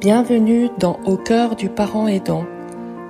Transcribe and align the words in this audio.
Bienvenue 0.00 0.70
dans 0.78 0.98
Au 1.04 1.18
cœur 1.18 1.56
du 1.56 1.68
parent 1.68 2.08
aidant, 2.08 2.46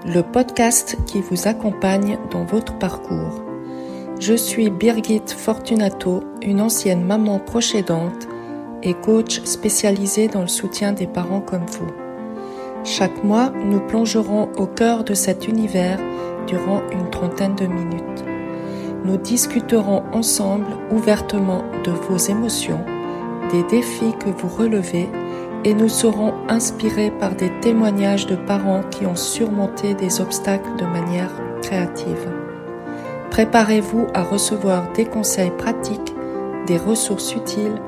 le 0.05 0.23
podcast 0.23 0.99
qui 1.07 1.21
vous 1.21 1.47
accompagne 1.47 2.19
dans 2.33 2.45
votre 2.45 2.79
parcours. 2.79 3.45
Je 4.19 4.35
suis 4.35 4.71
Birgit 4.71 5.23
Fortunato, 5.29 6.25
une 6.43 6.61
ancienne 6.61 7.05
maman 7.05 7.39
proche 7.39 7.77
et 7.77 8.95
coach 8.95 9.41
spécialisée 9.45 10.27
dans 10.27 10.41
le 10.41 10.49
soutien 10.49 10.91
des 10.93 11.07
parents 11.07 11.41
comme 11.41 11.65
vous. 11.67 11.87
Chaque 12.83 13.23
mois, 13.23 13.53
nous 13.65 13.87
plongerons 13.87 14.49
au 14.57 14.67
cœur 14.67 15.05
de 15.05 15.15
cet 15.15 15.47
univers 15.47 16.01
durant 16.49 16.83
une 16.91 17.09
trentaine 17.11 17.55
de 17.55 17.67
minutes. 17.67 18.25
Nous 19.05 19.17
discuterons 19.17 20.03
ensemble 20.13 20.67
ouvertement 20.91 21.63
de 21.85 21.93
vos 21.93 22.17
émotions, 22.17 22.85
des 23.53 23.63
défis 23.63 24.15
que 24.19 24.31
vous 24.31 24.49
relevez 24.49 25.09
et 25.65 25.75
nous 25.75 25.89
serons 25.89 26.35
inspirés 26.49 27.11
par 27.11 27.35
des 27.35 27.51
témoignages 27.61 28.27
de 28.27 28.37
parents 28.37 28.83
qui 28.91 29.07
ont 29.07 29.17
surmonté 29.17 29.95
des 29.95 30.21
obstacles 30.21 30.77
de 30.79 30.85
manière 30.85 31.31
créative. 31.63 32.29
Préparez-vous 33.31 34.07
à 34.15 34.23
recevoir 34.23 34.93
des 34.93 35.05
conseils 35.05 35.53
pratiques, 35.57 36.15
des 36.67 36.79
ressources 36.79 37.35
utiles 37.35 37.81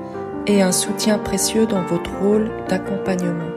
et 0.47 0.63
un 0.63 0.73
soutien 0.73 1.19
précieux 1.19 1.67
dans 1.67 1.83
votre 1.83 2.11
rôle 2.21 2.51
d'accompagnement. 2.69 3.51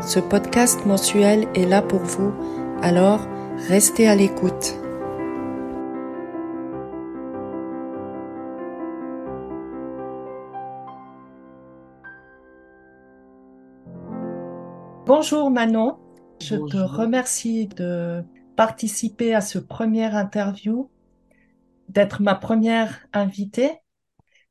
Ce 0.00 0.20
podcast 0.20 0.84
mensuel 0.84 1.46
est 1.54 1.66
là 1.66 1.82
pour 1.82 2.00
vous, 2.00 2.32
alors 2.82 3.20
restez 3.68 4.08
à 4.08 4.14
l'écoute. 4.14 4.78
Bonjour 15.06 15.52
Manon, 15.52 16.00
je 16.40 16.56
te 16.56 16.76
remercie 16.76 17.68
de 17.68 18.24
participer 18.56 19.36
à 19.36 19.40
ce 19.40 19.60
premier 19.60 20.06
interview, 20.06 20.90
d'être 21.88 22.22
ma 22.22 22.34
première 22.34 23.06
invitée. 23.12 23.70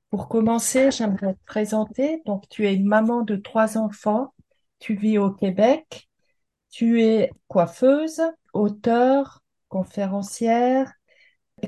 Pour 0.09 0.29
commencer, 0.29 0.91
j'aimerais 0.91 1.33
te 1.33 1.43
présenter. 1.45 2.21
Donc, 2.25 2.47
tu 2.47 2.65
es 2.65 2.73
une 2.73 2.85
maman 2.85 3.23
de 3.23 3.35
trois 3.35 3.77
enfants, 3.77 4.33
tu 4.79 4.95
vis 4.95 5.17
au 5.17 5.29
Québec, 5.29 6.07
tu 6.69 7.03
es 7.03 7.31
coiffeuse, 7.49 8.21
auteure, 8.53 9.43
conférencière, 9.67 10.93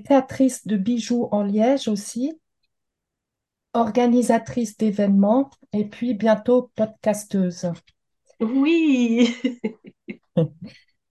créatrice 0.05 0.65
de 0.65 0.77
bijoux 0.77 1.27
en 1.33 1.43
liège 1.43 1.89
aussi, 1.89 2.39
organisatrice 3.73 4.77
d'événements 4.77 5.49
et 5.73 5.89
puis 5.89 6.13
bientôt 6.13 6.71
podcasteuse. 6.75 7.69
Oui. 8.39 9.35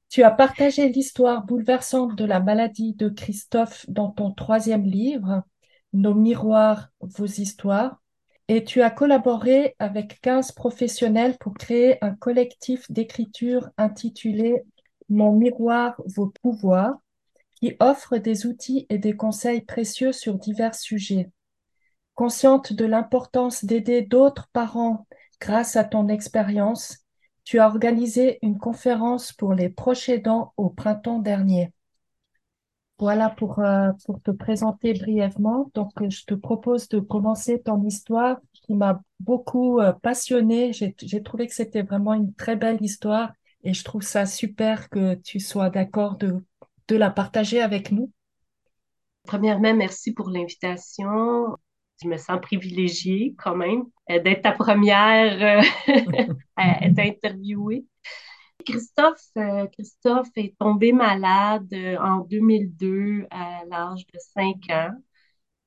Tu 0.09 0.23
as 0.23 0.31
partagé 0.31 0.89
l'histoire 0.89 1.45
bouleversante 1.45 2.17
de 2.17 2.25
la 2.25 2.41
maladie 2.41 2.95
de 2.95 3.09
Christophe 3.09 3.85
dans 3.89 4.11
ton 4.11 4.31
troisième 4.33 4.85
livre, 4.85 5.43
Nos 5.93 6.15
miroirs, 6.15 6.89
vos 7.01 7.27
histoires, 7.27 8.01
et 8.49 8.65
tu 8.65 8.81
as 8.83 8.91
collaboré 8.91 9.75
avec 9.79 10.21
15 10.21 10.53
professionnels 10.53 11.37
pour 11.39 11.55
créer 11.55 12.03
un 12.05 12.15
collectif 12.15 12.91
d'écriture 12.91 13.69
intitulé 13.77 14.63
Mon 15.09 15.33
miroir, 15.33 16.01
vos 16.07 16.33
pouvoirs, 16.41 16.95
qui 17.61 17.75
offre 17.81 18.19
des 18.19 18.47
outils 18.47 18.87
et 18.89 18.99
des 18.99 19.17
conseils 19.17 19.63
précieux 19.63 20.13
sur 20.13 20.39
divers 20.39 20.75
sujets. 20.75 21.31
Consciente 22.15 22.73
de 22.73 22.85
l'importance 22.85 23.65
d'aider 23.65 24.03
d'autres 24.03 24.49
parents 24.53 25.07
grâce 25.41 25.77
à 25.77 25.85
ton 25.85 26.09
expérience, 26.09 27.06
tu 27.47 27.61
as 27.61 27.69
organisé 27.69 28.39
une 28.43 28.59
conférence 28.59 29.33
pour 29.33 29.55
les 29.55 29.71
proches 29.71 30.11
aidants 30.11 30.53
au 30.59 30.69
printemps 30.69 31.21
dernier. 31.21 31.73
Voilà 32.99 33.31
pour, 33.31 33.61
euh, 33.61 33.91
pour 34.07 34.21
te 34.23 34.31
présenter 34.31 34.95
brièvement. 34.95 35.71
Donc, 35.75 35.93
je 36.09 36.25
te 36.25 36.35
propose 36.35 36.89
de 36.89 36.99
commencer 36.99 37.63
ton 37.63 37.83
histoire 37.85 38.39
qui 38.53 38.75
m'a 38.75 39.01
beaucoup 39.21 39.81
euh, 39.81 39.93
passionnée. 39.93 40.73
J'ai 40.73 41.23
trouvé 41.23 41.47
que 41.47 41.55
c'était 41.55 41.83
vraiment 41.83 42.15
une 42.15 42.35
très 42.35 42.57
belle 42.57 42.83
histoire 42.83 43.33
et 43.65 43.75
je 43.75 43.85
trouve 43.85 44.03
ça 44.03 44.27
super 44.27 44.89
que 44.89 45.15
tu 45.15 45.41
sois 45.41 45.71
d'accord 45.71 46.17
de, 46.17 46.43
de 46.89 46.97
la 46.97 47.11
partager 47.11 47.61
avec 47.63 47.93
nous. 47.93 48.11
Premièrement, 49.25 49.75
merci 49.75 50.13
pour 50.13 50.31
l'invitation. 50.31 51.57
Je 52.03 52.09
me 52.09 52.17
sens 52.19 52.41
privilégiée 52.41 53.35
quand 53.39 53.57
même 53.57 53.85
euh, 54.11 54.21
d'être 54.21 54.43
ta 54.43 54.53
première 54.53 55.63
euh, 55.63 55.95
à 56.57 56.85
être 56.85 56.99
interviewée. 56.99 57.87
Christophe, 58.67 59.23
euh, 59.39 59.67
Christophe 59.69 60.29
est 60.37 60.57
tombé 60.59 60.93
malade 60.93 61.73
en 62.01 62.19
2002 62.21 63.27
à 63.31 63.65
l'âge 63.69 64.07
de 64.07 64.19
5 64.19 64.57
ans. 64.71 64.95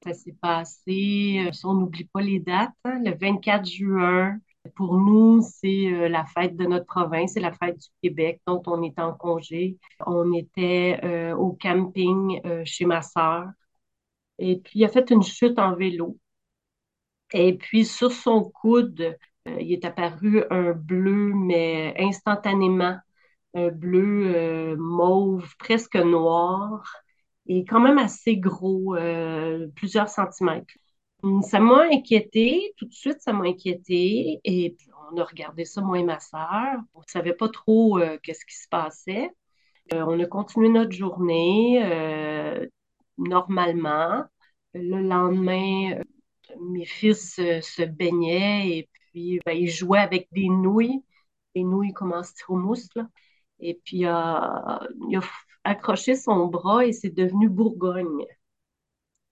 Ça 0.04 0.14
s'est 0.14 0.36
passé, 0.42 1.50
on 1.64 1.74
n'oublie 1.74 2.06
pas 2.06 2.22
les 2.22 2.40
dates, 2.40 2.72
hein, 2.86 3.02
le 3.04 3.16
24 3.20 3.66
juin. 3.66 4.38
Pour 4.76 4.98
nous, 4.98 5.42
c'est 5.42 6.10
la 6.10 6.26
fête 6.26 6.56
de 6.56 6.66
notre 6.66 6.86
province, 6.86 7.34
c'est 7.34 7.40
la 7.40 7.52
fête 7.52 7.78
du 7.78 7.88
Québec, 8.02 8.42
dont 8.46 8.62
on 8.68 8.82
est 8.84 8.98
en 9.00 9.14
congé. 9.14 9.78
On 10.06 10.32
était 10.34 11.34
au 11.34 11.54
camping 11.54 12.42
chez 12.66 12.86
ma 12.86 13.02
sœur. 13.02 13.48
Et 14.40 14.58
puis, 14.60 14.80
il 14.80 14.86
a 14.86 14.90
fait 14.90 15.12
une 15.12 15.24
chute 15.24 15.60
en 15.60 15.76
vélo. 15.76 16.18
Et 17.34 17.58
puis, 17.58 17.86
sur 17.86 18.12
son 18.12 18.44
coude, 18.44 19.18
euh, 19.48 19.62
il 19.62 19.72
est 19.74 19.86
apparu 19.86 20.44
un 20.50 20.72
bleu, 20.74 21.34
mais 21.36 21.94
instantanément, 22.00 22.98
un 23.54 23.70
bleu 23.70 24.36
euh, 24.36 24.76
mauve, 24.78 25.56
presque 25.58 25.96
noir, 25.96 26.84
et 27.48 27.66
quand 27.66 27.80
même 27.80 27.98
assez 27.98 28.38
gros, 28.38 28.96
euh, 28.96 29.68
plusieurs 29.76 30.10
centimètres. 30.10 30.74
Ça 31.44 31.60
m'a 31.60 31.84
inquiété, 31.92 32.74
tout 32.78 32.86
de 32.86 32.94
suite, 32.94 33.22
ça 33.22 33.34
m'a 33.34 33.46
inquiété. 33.46 34.40
Et 34.46 34.78
on 35.12 35.18
a 35.18 35.24
regardé 35.26 35.66
ça, 35.66 35.82
moi 35.82 36.00
et 36.00 36.04
ma 36.04 36.20
sœur. 36.20 36.80
On 36.94 37.00
ne 37.00 37.06
savait 37.08 37.34
pas 37.34 37.50
trop 37.50 38.00
qu'est-ce 38.24 38.46
qui 38.46 38.56
se 38.56 38.70
passait. 38.70 39.30
on 39.92 40.20
a 40.20 40.26
continué 40.28 40.70
notre 40.70 40.94
journée 40.94 41.82
normalement. 43.20 44.26
Le 44.74 45.02
lendemain, 45.02 46.02
mes 46.62 46.86
fils 46.86 47.36
se 47.36 47.84
baignaient 47.84 48.70
et 48.70 48.90
puis 49.12 49.40
ben, 49.46 49.54
ils 49.58 49.70
jouaient 49.70 50.00
avec 50.00 50.28
des 50.32 50.50
nouilles, 50.50 51.04
des 51.56 51.64
nouilles 51.64 51.94
comme 51.94 52.14
en 52.14 52.24
styromousse. 52.24 52.90
Là. 52.96 53.08
Et 53.60 53.76
puis 53.84 54.00
il 54.00 54.06
a 54.08 54.82
accroché 55.64 56.16
son 56.16 56.48
bras 56.48 56.86
et 56.86 56.94
c'est 56.94 57.10
devenu 57.10 57.50
Bourgogne. 57.50 58.26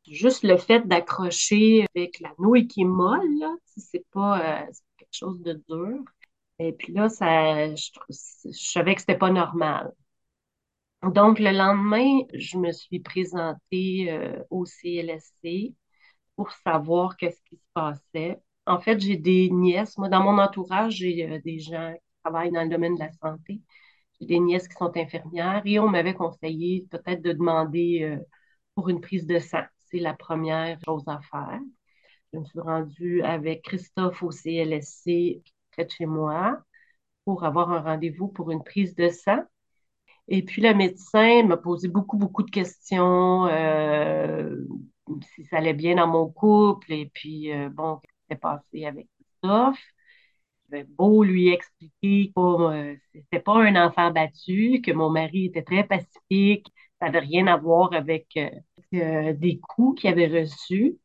Juste 0.09 0.43
le 0.43 0.57
fait 0.57 0.87
d'accrocher 0.87 1.85
avec 1.95 2.19
la 2.21 2.33
nouille 2.39 2.67
qui 2.67 2.81
est 2.81 2.85
molle, 2.85 3.45
c'est 3.75 4.05
pas 4.11 4.61
euh, 4.61 4.65
quelque 4.97 5.09
chose 5.13 5.41
de 5.41 5.53
dur. 5.69 5.99
Et 6.59 6.73
puis 6.73 6.93
là, 6.93 7.09
ça, 7.09 7.75
je, 7.75 7.89
je 8.45 8.51
savais 8.51 8.95
que 8.95 9.01
c'était 9.01 9.17
pas 9.17 9.31
normal. 9.31 9.93
Donc, 11.13 11.39
le 11.39 11.51
lendemain, 11.51 12.21
je 12.33 12.57
me 12.57 12.71
suis 12.71 12.99
présentée 12.99 14.11
euh, 14.11 14.43
au 14.49 14.65
CLSC 14.65 15.73
pour 16.35 16.51
savoir 16.51 17.17
qu'est-ce 17.17 17.41
qui 17.43 17.55
se 17.57 17.65
passait. 17.73 18.39
En 18.65 18.79
fait, 18.79 18.99
j'ai 18.99 19.17
des 19.17 19.49
nièces. 19.49 19.97
Moi, 19.97 20.09
dans 20.09 20.23
mon 20.23 20.37
entourage, 20.41 20.95
j'ai 20.95 21.29
euh, 21.29 21.39
des 21.43 21.59
gens 21.59 21.93
qui 21.93 22.21
travaillent 22.23 22.51
dans 22.51 22.63
le 22.63 22.69
domaine 22.69 22.95
de 22.95 22.99
la 22.99 23.11
santé. 23.13 23.61
J'ai 24.19 24.27
des 24.27 24.39
nièces 24.39 24.67
qui 24.67 24.75
sont 24.75 24.95
infirmières 24.95 25.61
et 25.65 25.79
on 25.79 25.87
m'avait 25.89 26.13
conseillé 26.13 26.87
peut-être 26.91 27.21
de 27.21 27.33
demander 27.33 28.03
euh, 28.03 28.23
pour 28.75 28.89
une 28.89 29.01
prise 29.01 29.25
de 29.27 29.39
sang. 29.39 29.63
C'est 29.91 29.99
la 29.99 30.13
première 30.13 30.79
chose 30.85 31.03
à 31.07 31.19
faire. 31.21 31.59
Je 32.33 32.39
me 32.39 32.45
suis 32.45 32.59
rendue 32.59 33.21
avec 33.23 33.63
Christophe 33.63 34.21
au 34.23 34.31
CLSC 34.31 35.41
près 35.71 35.85
de 35.85 35.91
chez 35.91 36.05
moi 36.05 36.61
pour 37.25 37.45
avoir 37.45 37.71
un 37.71 37.81
rendez-vous 37.81 38.27
pour 38.27 38.51
une 38.51 38.63
prise 38.63 38.95
de 38.95 39.09
sang. 39.09 39.43
Et 40.27 40.43
puis, 40.43 40.61
le 40.61 40.73
médecin 40.73 41.43
m'a 41.43 41.57
posé 41.57 41.87
beaucoup, 41.87 42.17
beaucoup 42.17 42.43
de 42.43 42.51
questions, 42.51 43.47
euh, 43.47 44.57
si 45.35 45.45
ça 45.45 45.57
allait 45.57 45.73
bien 45.73 45.95
dans 45.95 46.07
mon 46.07 46.29
couple, 46.29 46.91
et 46.93 47.09
puis, 47.13 47.51
euh, 47.53 47.69
bon, 47.69 47.97
qu'est-ce 47.97 48.13
qui 48.13 48.33
s'est 48.35 48.39
passé 48.39 48.85
avec 48.85 49.07
Christophe? 49.17 49.79
J'avais 50.69 50.83
beau 50.85 51.23
lui 51.23 51.49
expliquer 51.49 52.33
que 52.35 52.41
euh, 52.41 52.95
c'était 53.13 53.39
pas 53.41 53.55
un 53.55 53.75
enfant 53.87 54.11
battu, 54.11 54.81
que 54.81 54.91
mon 54.91 55.09
mari 55.09 55.45
était 55.45 55.63
très 55.63 55.85
pacifique, 55.85 56.67
ça 56.99 57.07
n'avait 57.07 57.19
rien 57.19 57.47
à 57.47 57.57
voir 57.57 57.93
avec 57.93 58.27
des 58.91 59.59
coups 59.61 60.01
qu'il 60.01 60.09
avait 60.09 60.41
reçus. 60.41 60.97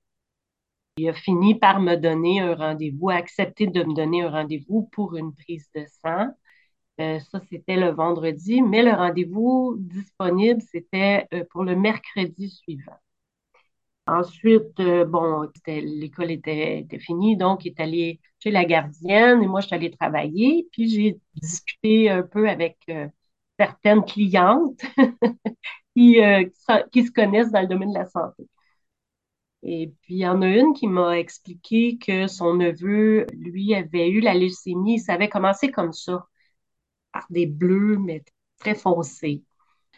Il 0.96 1.08
a 1.08 1.12
fini 1.12 1.54
par 1.58 1.80
me 1.80 1.96
donner 1.96 2.40
un 2.40 2.54
rendez-vous, 2.54 3.10
accepter 3.10 3.66
de 3.66 3.82
me 3.84 3.94
donner 3.94 4.22
un 4.22 4.30
rendez-vous 4.30 4.88
pour 4.92 5.16
une 5.16 5.34
prise 5.34 5.68
de 5.75 5.84
sang. 6.02 6.28
Euh, 7.00 7.20
ça, 7.20 7.40
c'était 7.50 7.76
le 7.76 7.90
vendredi, 7.90 8.62
mais 8.62 8.82
le 8.82 8.92
rendez-vous 8.92 9.76
disponible, 9.78 10.60
c'était 10.62 11.26
euh, 11.34 11.44
pour 11.50 11.64
le 11.64 11.74
mercredi 11.76 12.50
suivant. 12.50 12.98
Ensuite, 14.06 14.78
euh, 14.80 15.04
bon, 15.04 15.48
l'école 15.66 16.30
était, 16.32 16.86
finie, 16.98 17.36
donc 17.36 17.64
il 17.64 17.68
est 17.68 17.80
allé 17.80 18.20
chez 18.40 18.50
la 18.50 18.64
gardienne 18.64 19.42
et 19.42 19.46
moi, 19.46 19.60
je 19.60 19.68
suis 19.68 19.76
allée 19.76 19.90
travailler. 19.92 20.68
Puis 20.72 20.88
j'ai 20.88 21.20
discuté 21.34 22.10
un 22.10 22.22
peu 22.22 22.48
avec 22.48 22.78
certaines 23.58 24.04
clientes 24.04 24.80
qui, 25.96 26.16
qui, 26.92 27.04
se 27.06 27.12
connaissent 27.12 27.52
dans 27.52 27.60
le 27.62 27.68
domaine 27.68 27.90
de 27.92 27.98
la 27.98 28.06
santé. 28.06 28.44
Et 29.62 29.92
puis, 30.02 30.14
il 30.16 30.18
y 30.18 30.26
en 30.26 30.42
a 30.42 30.48
une 30.48 30.74
qui 30.74 30.88
m'a 30.88 31.18
expliqué 31.18 31.98
que 31.98 32.26
son 32.26 32.54
neveu, 32.54 33.26
lui, 33.32 33.74
avait 33.74 34.08
eu 34.10 34.20
la 34.20 34.34
leucémie. 34.34 34.98
Ça 34.98 35.14
avait 35.14 35.28
commencé 35.28 35.70
comme 35.70 35.92
ça, 35.92 36.26
par 37.12 37.26
des 37.31 37.47
bleus, 37.47 37.99
mais 37.99 38.25
très 38.59 38.75
foncés. 38.75 39.43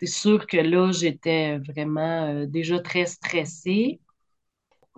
C'est 0.00 0.06
sûr 0.06 0.46
que 0.46 0.56
là, 0.58 0.92
j'étais 0.92 1.58
vraiment 1.58 2.44
déjà 2.46 2.80
très 2.80 3.06
stressée. 3.06 4.00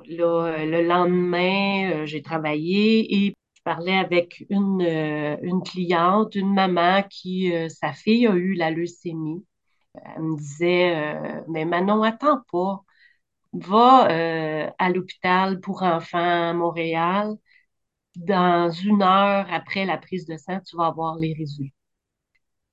Là, 0.07 0.65
le 0.65 0.83
lendemain, 0.87 1.91
euh, 2.03 2.07
j'ai 2.07 2.23
travaillé 2.23 3.27
et 3.27 3.35
je 3.55 3.63
parlais 3.63 3.97
avec 3.97 4.45
une, 4.51 4.83
euh, 4.83 5.61
cliente, 5.65 6.35
une 6.35 6.53
maman 6.55 7.03
qui, 7.11 7.53
euh, 7.55 7.69
sa 7.69 7.93
fille 7.93 8.27
a 8.27 8.35
eu 8.35 8.55
la 8.55 8.71
leucémie. 8.71 9.45
Elle 10.17 10.23
me 10.23 10.37
disait, 10.39 11.45
mais 11.49 11.65
Manon, 11.65 12.03
attends 12.03 12.43
pas. 12.53 12.83
Va 13.55 14.09
à 14.79 14.91
l'hôpital 14.91 15.61
pour 15.61 15.83
enfants 15.83 16.51
à 16.51 16.55
Montréal. 16.55 17.37
Dans 18.17 18.71
une 18.71 19.03
heure 19.03 19.47
après 19.53 19.87
la 19.87 19.99
prise 19.99 20.27
de 20.27 20.37
sang, 20.39 20.61
tu 20.67 20.77
vas 20.77 20.87
avoir 20.89 21.17
les 21.19 21.35
résultats. 21.35 21.75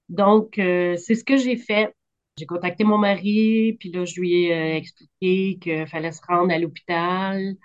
Donc, 0.09 0.53
c'est 0.55 1.15
ce 1.15 1.23
que 1.23 1.37
j'ai 1.37 1.57
fait. 1.57 1.93
J'ai 2.37 2.45
contacté 2.47 2.83
mon 2.83 2.97
mari, 2.97 3.73
puis 3.79 3.91
là, 3.91 4.05
je 4.05 4.19
lui 4.19 4.45
ai 4.45 4.53
euh, 4.53 4.77
expliqué 4.77 5.59
qu'il 5.61 5.85
fallait 5.87 6.11
se 6.11 6.21
rendre 6.27 6.51
à 6.53 6.57
l'hôpital, 6.57 7.55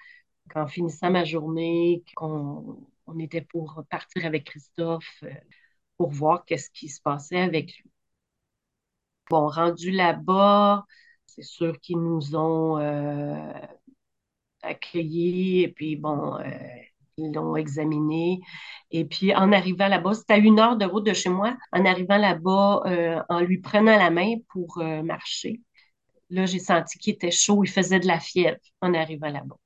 qu'en 0.50 0.66
finissant 0.66 1.10
ma 1.10 1.24
journée, 1.24 2.04
qu'on 2.16 2.86
on 3.06 3.18
était 3.20 3.42
pour 3.42 3.84
partir 3.90 4.26
avec 4.26 4.44
Christophe 4.46 5.06
euh, 5.24 5.30
pour 5.98 6.10
voir 6.10 6.44
qu'est-ce 6.46 6.70
qui 6.70 6.88
se 6.90 7.00
passait 7.02 7.40
avec 7.40 7.76
lui. 7.78 7.90
Bon, 9.30 9.48
rendu 9.48 9.90
là-bas, 9.90 10.86
c'est 11.26 11.42
sûr 11.42 11.78
qu'ils 11.80 11.98
nous 11.98 12.34
ont 12.34 12.78
euh, 12.78 13.52
accueillis, 14.62 15.62
et 15.62 15.68
puis 15.68 15.96
bon, 15.96 16.38
ils 17.18 17.32
l'ont 17.32 17.56
examiné. 17.56 18.40
Et 18.90 19.04
puis, 19.04 19.34
en 19.34 19.52
arrivant 19.52 19.88
là-bas, 19.88 20.14
c'était 20.14 20.34
à 20.34 20.38
une 20.38 20.58
heure 20.60 20.76
de 20.76 20.86
route 20.86 21.06
de 21.06 21.12
chez 21.14 21.30
moi, 21.30 21.56
en 21.72 21.84
arrivant 21.84 22.18
là-bas, 22.18 22.82
euh, 22.86 23.22
en 23.28 23.40
lui 23.40 23.58
prenant 23.60 23.96
la 23.98 24.10
main 24.10 24.34
pour 24.52 24.78
euh, 24.78 25.02
marcher, 25.02 25.60
là, 26.30 26.46
j'ai 26.46 26.58
senti 26.60 26.98
qu'il 26.98 27.14
était 27.14 27.30
chaud, 27.32 27.64
il 27.64 27.70
faisait 27.70 28.00
de 28.00 28.06
la 28.08 28.20
fièvre 28.20 28.58
en 28.82 28.94
arrivant 28.94 29.30
là-bas. 29.30 29.56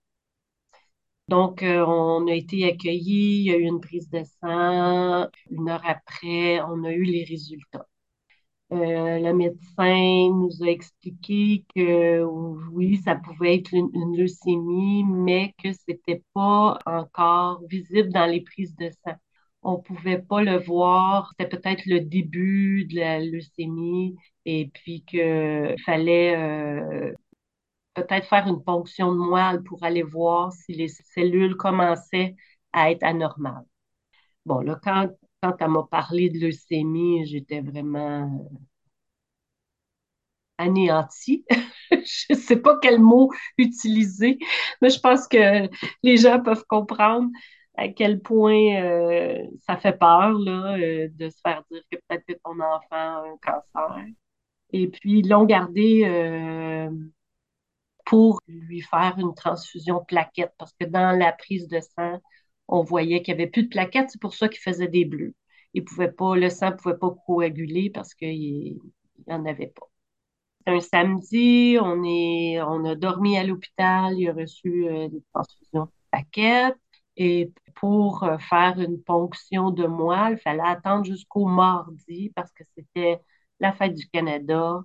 Donc, 1.28 1.62
euh, 1.62 1.84
on 1.86 2.26
a 2.28 2.32
été 2.34 2.64
accueillis, 2.66 3.40
il 3.40 3.44
y 3.44 3.50
a 3.52 3.56
eu 3.56 3.62
une 3.62 3.80
prise 3.80 4.08
de 4.10 4.22
sang. 4.40 5.28
Une 5.50 5.68
heure 5.68 5.82
après, 5.86 6.60
on 6.62 6.84
a 6.84 6.92
eu 6.92 7.02
les 7.04 7.24
résultats. 7.24 7.86
Euh, 8.72 9.18
le 9.18 9.34
médecin 9.34 10.30
nous 10.30 10.62
a 10.62 10.66
expliqué 10.68 11.66
que 11.74 12.22
oui, 12.70 12.96
ça 13.04 13.16
pouvait 13.16 13.56
être 13.56 13.72
une, 13.74 14.16
leucémie, 14.16 15.04
mais 15.04 15.54
que 15.62 15.72
c'était 15.72 16.22
pas 16.32 16.78
encore 16.86 17.62
visible 17.68 18.10
dans 18.10 18.24
les 18.26 18.40
prises 18.40 18.74
de 18.76 18.88
sang. 19.04 19.14
On 19.62 19.78
pouvait 19.78 20.18
pas 20.22 20.42
le 20.42 20.58
voir. 20.58 21.32
C'était 21.38 21.56
peut-être 21.56 21.84
le 21.86 22.00
début 22.00 22.86
de 22.86 22.96
la 22.96 23.20
leucémie 23.20 24.16
et 24.46 24.70
puis 24.72 25.04
qu'il 25.04 25.76
fallait 25.84 26.36
euh, 26.36 27.12
peut-être 27.94 28.26
faire 28.28 28.46
une 28.46 28.62
ponction 28.64 29.12
de 29.12 29.18
moelle 29.18 29.62
pour 29.64 29.82
aller 29.84 30.02
voir 30.02 30.52
si 30.52 30.72
les 30.72 30.88
cellules 30.88 31.56
commençaient 31.56 32.36
à 32.72 32.90
être 32.90 33.02
anormales. 33.04 33.66
Bon, 34.46 34.60
là, 34.60 34.78
quand 34.82 35.08
quand 35.42 35.56
elle 35.60 35.68
m'a 35.68 35.82
parlé 35.90 36.30
de 36.30 36.38
leucémie, 36.38 37.26
j'étais 37.26 37.60
vraiment 37.60 38.40
euh, 38.50 38.58
anéantie. 40.58 41.44
je 41.90 42.26
ne 42.30 42.34
sais 42.36 42.56
pas 42.56 42.78
quel 42.80 43.00
mot 43.00 43.30
utiliser, 43.58 44.38
mais 44.80 44.90
je 44.90 45.00
pense 45.00 45.28
que 45.28 45.68
les 46.02 46.16
gens 46.16 46.40
peuvent 46.42 46.64
comprendre 46.68 47.28
à 47.76 47.88
quel 47.88 48.20
point 48.20 48.82
euh, 48.82 49.38
ça 49.66 49.76
fait 49.78 49.98
peur 49.98 50.32
là, 50.38 50.76
euh, 50.78 51.08
de 51.12 51.30
se 51.30 51.40
faire 51.42 51.62
dire 51.70 51.82
que 51.90 51.96
peut-être 51.96 52.24
que 52.26 52.34
ton 52.44 52.60
enfant 52.60 52.86
a 52.92 53.24
un 53.26 53.36
cancer. 53.42 54.04
Et 54.72 54.88
puis, 54.88 55.20
ils 55.20 55.28
l'ont 55.28 55.44
gardé 55.44 56.04
pour 58.04 58.40
lui 58.48 58.80
faire 58.82 59.14
une 59.18 59.34
transfusion 59.34 60.00
de 60.00 60.04
plaquettes, 60.04 60.54
parce 60.58 60.72
que 60.78 60.84
dans 60.84 61.16
la 61.18 61.32
prise 61.32 61.68
de 61.68 61.80
sang, 61.80 62.20
on 62.68 62.82
voyait 62.82 63.22
qu'il 63.22 63.34
n'y 63.36 63.42
avait 63.42 63.50
plus 63.50 63.64
de 63.64 63.68
plaquettes, 63.68 64.10
c'est 64.10 64.20
pour 64.20 64.34
ça 64.34 64.48
qu'il 64.48 64.60
faisait 64.60 64.88
des 64.88 65.04
bleus. 65.04 65.34
Il 65.74 65.84
pouvait 65.84 66.12
pas, 66.12 66.36
le 66.36 66.50
sang 66.50 66.70
ne 66.70 66.76
pouvait 66.76 66.96
pas 66.98 67.10
coaguler 67.26 67.90
parce 67.90 68.14
qu'il 68.14 68.38
n'y 68.38 68.80
en 69.28 69.44
avait 69.46 69.68
pas. 69.68 69.88
Un 70.66 70.80
samedi, 70.80 71.76
on, 71.80 72.84
a 72.84 72.94
dormi 72.94 73.36
à 73.36 73.44
l'hôpital, 73.44 74.14
il 74.18 74.28
a 74.28 74.32
reçu 74.32 74.88
euh, 74.88 75.08
des 75.08 75.22
transfusions 75.32 75.86
de 75.86 75.90
plaquettes. 76.10 76.76
Et 77.16 77.52
pour 77.74 78.22
euh, 78.24 78.38
faire 78.38 78.78
une 78.80 79.02
ponction 79.02 79.70
de 79.70 79.86
moelle, 79.86 80.34
il 80.34 80.38
fallait 80.38 80.62
attendre 80.62 81.04
jusqu'au 81.04 81.46
mardi 81.46 82.30
parce 82.34 82.52
que 82.52 82.64
c'était 82.76 83.20
la 83.60 83.72
fête 83.72 83.94
du 83.94 84.08
Canada. 84.08 84.82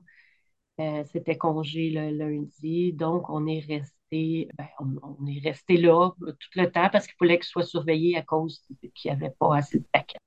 Euh, 0.80 1.04
c'était 1.12 1.38
congé 1.38 1.90
le 1.92 2.10
lundi. 2.12 2.94
Donc, 2.94 3.30
on 3.30 3.46
est 3.48 3.60
resté 3.60 3.97
ben, 4.12 4.68
on, 4.80 5.26
est 5.28 5.40
resté 5.44 5.78
là 5.78 6.12
euh, 6.24 6.32
tout 6.32 6.50
le 6.56 6.72
temps 6.72 6.90
parce 6.92 7.08
qu'il 7.08 7.16
fallait 7.20 7.38
qu'il 7.38 7.48
soit 7.48 7.64
surveillé 7.64 8.18
à 8.18 8.22
cause 8.22 8.64
qu'il 8.80 8.92
n'y 9.06 9.12
avait 9.12 9.34
pas 9.40 9.58
assez 9.58 9.80
de 9.80 9.86
paquets. 9.92 10.18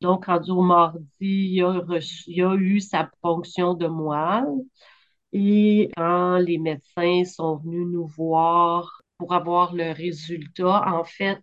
Donc, 0.00 0.26
rendu 0.26 0.50
au 0.50 0.62
mardi, 0.62 1.04
il 1.20 1.62
a, 1.62 1.82
il 2.26 2.42
a 2.42 2.54
eu 2.54 2.80
sa 2.80 3.10
ponction 3.20 3.74
de 3.74 3.86
moelle. 3.86 4.46
Et 5.32 5.90
quand 5.96 6.38
les 6.38 6.58
médecins 6.58 7.24
sont 7.24 7.56
venus 7.56 7.86
nous 7.86 8.06
voir 8.06 9.02
pour 9.18 9.34
avoir 9.34 9.74
le 9.74 9.92
résultat, 9.92 10.82
en 10.92 11.04
fait, 11.04 11.42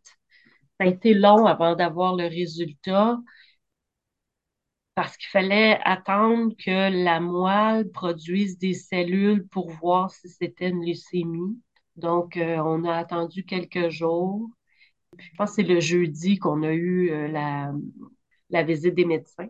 ça 0.80 0.86
a 0.86 0.88
été 0.88 1.14
long 1.14 1.46
avant 1.46 1.76
d'avoir 1.76 2.16
le 2.16 2.26
résultat 2.28 3.18
parce 4.98 5.16
qu'il 5.16 5.30
fallait 5.30 5.80
attendre 5.86 6.56
que 6.58 6.90
la 7.04 7.20
moelle 7.20 7.88
produise 7.92 8.58
des 8.58 8.74
cellules 8.74 9.48
pour 9.48 9.70
voir 9.70 10.10
si 10.10 10.28
c'était 10.28 10.70
une 10.70 10.84
leucémie. 10.84 11.62
Donc, 11.98 12.36
euh, 12.36 12.58
on 12.66 12.84
a 12.84 12.96
attendu 12.96 13.46
quelques 13.46 13.90
jours. 13.90 14.50
je 15.20 15.30
pense 15.38 15.52
que 15.52 15.56
c'est 15.58 15.68
le 15.68 15.80
jeudi 15.80 16.40
qu'on 16.40 16.64
a 16.64 16.74
eu 16.74 17.12
euh, 17.12 17.28
la, 17.28 17.74
la, 18.50 18.64
visite 18.64 18.96
des 18.96 19.06
médecins. 19.06 19.50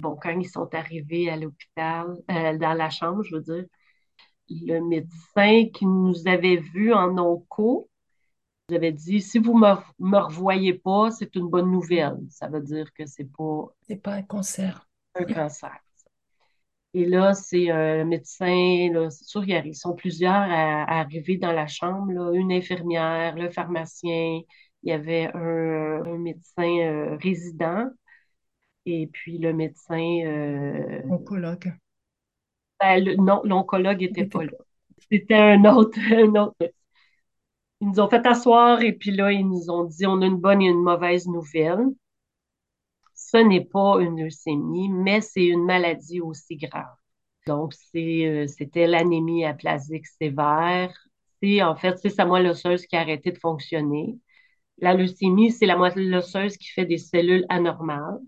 bon, 0.00 0.14
quand 0.20 0.38
ils 0.38 0.48
sont 0.48 0.74
arrivés 0.74 1.30
à 1.30 1.36
l'hôpital, 1.38 2.06
euh, 2.30 2.58
dans 2.58 2.74
la 2.74 2.90
chambre, 2.90 3.22
je 3.22 3.36
veux 3.36 3.42
dire, 3.42 3.64
le 4.50 4.80
médecin 4.80 5.70
qui 5.72 5.86
nous 5.86 6.28
avait 6.28 6.56
vus 6.56 6.92
en 6.92 7.16
onco 7.16 7.88
vous 8.68 8.74
avez 8.74 8.92
dit, 8.92 9.20
si 9.20 9.38
vous 9.38 9.58
ne 9.58 9.74
me, 9.98 10.18
revoyez 10.18 10.74
pas, 10.74 11.10
c'est 11.10 11.34
une 11.34 11.48
bonne 11.48 11.70
nouvelle. 11.70 12.16
Ça 12.30 12.48
veut 12.48 12.62
dire 12.62 12.92
que 12.94 13.04
c'est 13.04 13.30
pas... 13.30 13.66
C'est 13.82 14.02
pas 14.02 14.14
un 14.14 14.22
cancer. 14.22 14.88
Un 15.14 15.24
cancer. 15.24 15.76
Et 16.94 17.04
là, 17.04 17.34
c'est 17.34 17.70
un 17.70 18.04
médecin, 18.04 18.88
c'est 19.10 19.24
sûr, 19.24 19.44
ils 19.46 19.74
sont 19.74 19.94
plusieurs 19.94 20.32
à, 20.32 21.00
arriver 21.00 21.36
dans 21.36 21.52
la 21.52 21.66
chambre, 21.66 22.32
une 22.34 22.52
infirmière, 22.52 23.36
le 23.36 23.50
pharmacien, 23.50 24.40
il 24.82 24.88
y 24.88 24.92
avait 24.92 25.28
un, 25.34 26.18
médecin 26.18 26.62
euh, 26.62 27.16
résident 27.16 27.90
et 28.86 29.08
puis 29.08 29.38
le 29.38 29.52
médecin... 29.52 30.20
Euh, 30.24 31.02
oncologue. 31.10 31.74
Ben, 32.80 33.16
non, 33.18 33.42
l'oncologue 33.44 34.00
n'était 34.00 34.26
pas 34.26 34.44
là. 34.44 34.52
C'était 35.10 35.34
un 35.34 35.64
autre, 35.64 35.98
un 36.12 36.34
autre 36.36 36.56
ils 37.84 37.90
nous 37.90 38.00
ont 38.00 38.08
fait 38.08 38.26
asseoir 38.26 38.80
et 38.82 38.94
puis 38.94 39.10
là, 39.10 39.30
ils 39.30 39.46
nous 39.46 39.70
ont 39.70 39.84
dit 39.84 40.06
on 40.06 40.22
a 40.22 40.26
une 40.26 40.38
bonne 40.38 40.62
et 40.62 40.68
une 40.68 40.82
mauvaise 40.82 41.26
nouvelle. 41.26 41.84
Ce 43.14 43.36
n'est 43.36 43.64
pas 43.64 43.98
une 44.00 44.22
leucémie, 44.22 44.88
mais 44.88 45.20
c'est 45.20 45.44
une 45.44 45.64
maladie 45.64 46.20
aussi 46.20 46.56
grave. 46.56 46.94
Donc, 47.46 47.74
euh, 47.94 48.46
c'était 48.46 48.86
l'anémie 48.86 49.44
aplasique 49.44 50.06
sévère. 50.06 50.92
C'est 51.42 51.62
en 51.62 51.76
fait, 51.76 51.98
c'est 51.98 52.08
sa 52.10 52.24
moelle 52.24 52.46
osseuse 52.46 52.86
qui 52.86 52.96
a 52.96 53.00
arrêté 53.00 53.32
de 53.32 53.38
fonctionner. 53.38 54.18
La 54.78 54.94
leucémie, 54.94 55.52
c'est 55.52 55.66
la 55.66 55.76
moelle 55.76 56.14
osseuse 56.14 56.56
qui 56.56 56.68
fait 56.70 56.86
des 56.86 56.98
cellules 56.98 57.46
anormales, 57.50 58.20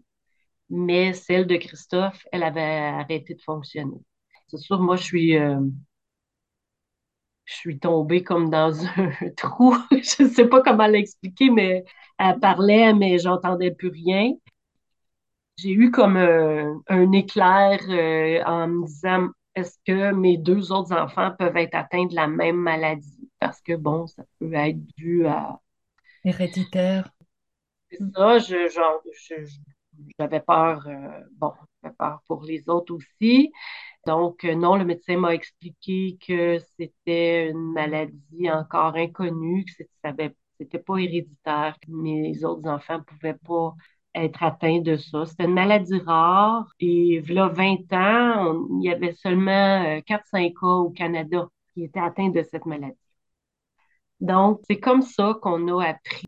mais 0.70 1.12
celle 1.14 1.46
de 1.46 1.56
Christophe, 1.56 2.26
elle 2.32 2.42
avait 2.44 2.62
arrêté 2.62 3.34
de 3.34 3.42
fonctionner. 3.42 3.98
C'est 4.48 4.58
sûr, 4.58 4.80
moi, 4.80 4.96
je 4.96 5.04
suis, 5.04 5.36
euh, 5.38 5.60
je 7.46 7.54
suis 7.54 7.78
tombée 7.80 8.24
comme 8.24 8.50
dans 8.50 8.72
un 8.98 9.30
trou. 9.38 9.76
je 9.92 10.24
ne 10.24 10.28
sais 10.30 10.46
pas 10.48 10.62
comment 10.62 10.88
l'expliquer, 10.88 11.50
mais 11.50 11.84
elle 12.18 12.40
parlait, 12.40 12.94
mais 12.94 13.18
j'entendais 13.18 13.72
plus 13.72 13.90
rien. 13.90 14.32
J'ai 15.58 15.72
eu 15.72 15.90
comme 15.90 16.16
un, 16.16 17.12
éclair 17.12 17.80
euh, 17.88 18.42
en 18.44 18.68
me 18.68 18.86
disant 18.86 19.28
est-ce 19.54 19.78
que 19.86 20.12
mes 20.12 20.36
deux 20.36 20.70
autres 20.72 20.92
enfants 20.92 21.32
peuvent 21.38 21.56
être 21.56 21.74
atteints 21.74 22.06
de 22.06 22.14
la 22.14 22.26
même 22.26 22.56
maladie? 22.56 23.30
Parce 23.38 23.60
que, 23.62 23.74
bon, 23.74 24.06
ça 24.06 24.22
peut 24.38 24.52
être 24.52 24.78
dû 24.96 25.26
à... 25.26 25.58
Héréditaire. 26.24 27.10
C'est 27.90 27.98
ça, 28.14 28.38
je, 28.38 28.68
genre, 28.68 29.00
je- 29.28 29.44
je- 29.44 29.58
j'avais 30.18 30.40
peur, 30.40 30.86
euh, 30.88 31.20
bon, 31.32 31.52
j'avais 31.82 31.94
peur 31.96 32.20
pour 32.26 32.42
les 32.44 32.68
autres 32.68 32.94
aussi. 32.94 33.52
Donc, 34.06 34.44
euh, 34.44 34.54
non, 34.54 34.76
le 34.76 34.84
médecin 34.84 35.16
m'a 35.18 35.34
expliqué 35.34 36.16
que 36.26 36.58
c'était 36.78 37.50
une 37.50 37.72
maladie 37.72 38.50
encore 38.50 38.94
inconnue, 38.96 39.64
que 39.64 39.72
c'était 40.60 40.78
pas 40.78 40.96
héréditaire, 40.98 41.76
que 41.80 41.90
mes 41.90 42.44
autres 42.44 42.68
enfants 42.68 43.02
pouvaient 43.02 43.34
pas 43.46 43.74
être 44.14 44.42
atteints 44.42 44.80
de 44.80 44.96
ça. 44.96 45.26
C'était 45.26 45.44
une 45.44 45.54
maladie 45.54 45.98
rare 45.98 46.66
et 46.80 47.20
là, 47.28 47.48
20 47.48 47.92
ans, 47.92 48.66
il 48.80 48.84
y 48.84 48.90
avait 48.90 49.14
seulement 49.14 49.84
euh, 49.98 50.00
4-5 50.02 50.54
cas 50.60 50.66
au 50.66 50.90
Canada 50.90 51.48
qui 51.74 51.84
étaient 51.84 52.00
atteints 52.00 52.30
de 52.30 52.42
cette 52.42 52.66
maladie. 52.66 52.96
Donc, 54.20 54.60
c'est 54.68 54.78
comme 54.80 55.00
ça 55.02 55.38
qu'on 55.40 55.78
a 55.78 55.86
appris 55.88 56.26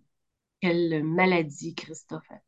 quelle 0.61 1.05
maladie 1.05 1.75
Christophe 1.75 2.31
avait. 2.31 2.43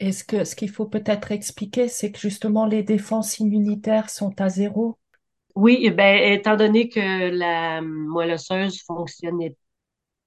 Et 0.00 0.12
ce 0.12 0.24
que, 0.24 0.44
ce 0.44 0.54
qu'il 0.54 0.70
faut 0.70 0.86
peut-être 0.86 1.32
expliquer, 1.32 1.88
c'est 1.88 2.12
que 2.12 2.18
justement 2.18 2.66
les 2.66 2.82
défenses 2.82 3.38
immunitaires 3.40 4.10
sont 4.10 4.40
à 4.40 4.48
zéro. 4.48 4.96
Oui, 5.56 5.90
ben, 5.90 6.32
étant 6.32 6.56
donné 6.56 6.88
que 6.88 7.30
la 7.30 7.80
moelle 7.82 8.32
osseuse 8.32 8.80
fonctionnait 8.82 9.56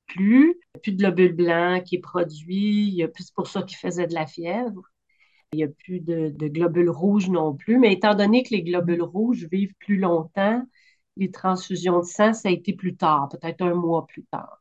plus, 0.08 0.60
il 0.60 0.76
y 0.76 0.78
a 0.78 0.80
plus 0.82 0.92
de 0.92 0.98
globules 0.98 1.36
blancs 1.36 1.84
qui 1.84 1.96
est 1.96 2.00
produit, 2.00 2.90
il 2.90 3.12
pour 3.36 3.48
ça 3.48 3.64
qu'il 3.64 3.78
faisait 3.78 4.08
de 4.08 4.14
la 4.14 4.26
fièvre. 4.26 4.82
Il 5.54 5.58
n'y 5.58 5.64
a 5.64 5.68
plus 5.68 6.00
de, 6.00 6.30
de 6.30 6.48
globules 6.48 6.90
rouges 6.90 7.30
non 7.30 7.56
plus, 7.56 7.78
mais 7.78 7.94
étant 7.94 8.16
donné 8.16 8.44
que 8.44 8.52
les 8.52 8.64
globules 8.64 9.02
rouges 9.02 9.48
vivent 9.52 9.76
plus 9.80 9.98
longtemps, 9.98 10.64
les 11.18 11.32
transfusions 11.32 12.00
de 12.00 12.06
sang, 12.06 12.34
ça 12.34 12.50
a 12.50 12.52
été 12.52 12.74
plus 12.74 12.96
tard, 12.96 13.30
peut-être 13.30 13.62
un 13.62 13.74
mois 13.74 14.06
plus 14.08 14.24
tard. 14.32 14.61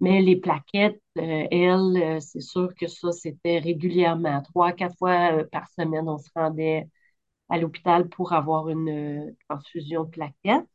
Mais 0.00 0.20
les 0.22 0.36
plaquettes, 0.36 1.00
euh, 1.18 1.46
elles, 1.50 1.96
euh, 2.02 2.20
c'est 2.20 2.40
sûr 2.40 2.74
que 2.74 2.86
ça, 2.88 3.12
c'était 3.12 3.58
régulièrement, 3.58 4.42
trois, 4.42 4.72
quatre 4.72 4.96
fois 4.98 5.32
euh, 5.40 5.44
par 5.50 5.68
semaine, 5.70 6.08
on 6.08 6.18
se 6.18 6.28
rendait 6.34 6.88
à 7.50 7.58
l'hôpital 7.58 8.08
pour 8.08 8.32
avoir 8.34 8.70
une 8.70 8.88
euh, 9.28 9.32
transfusion 9.48 10.04
de 10.04 10.10
plaquettes. 10.10 10.66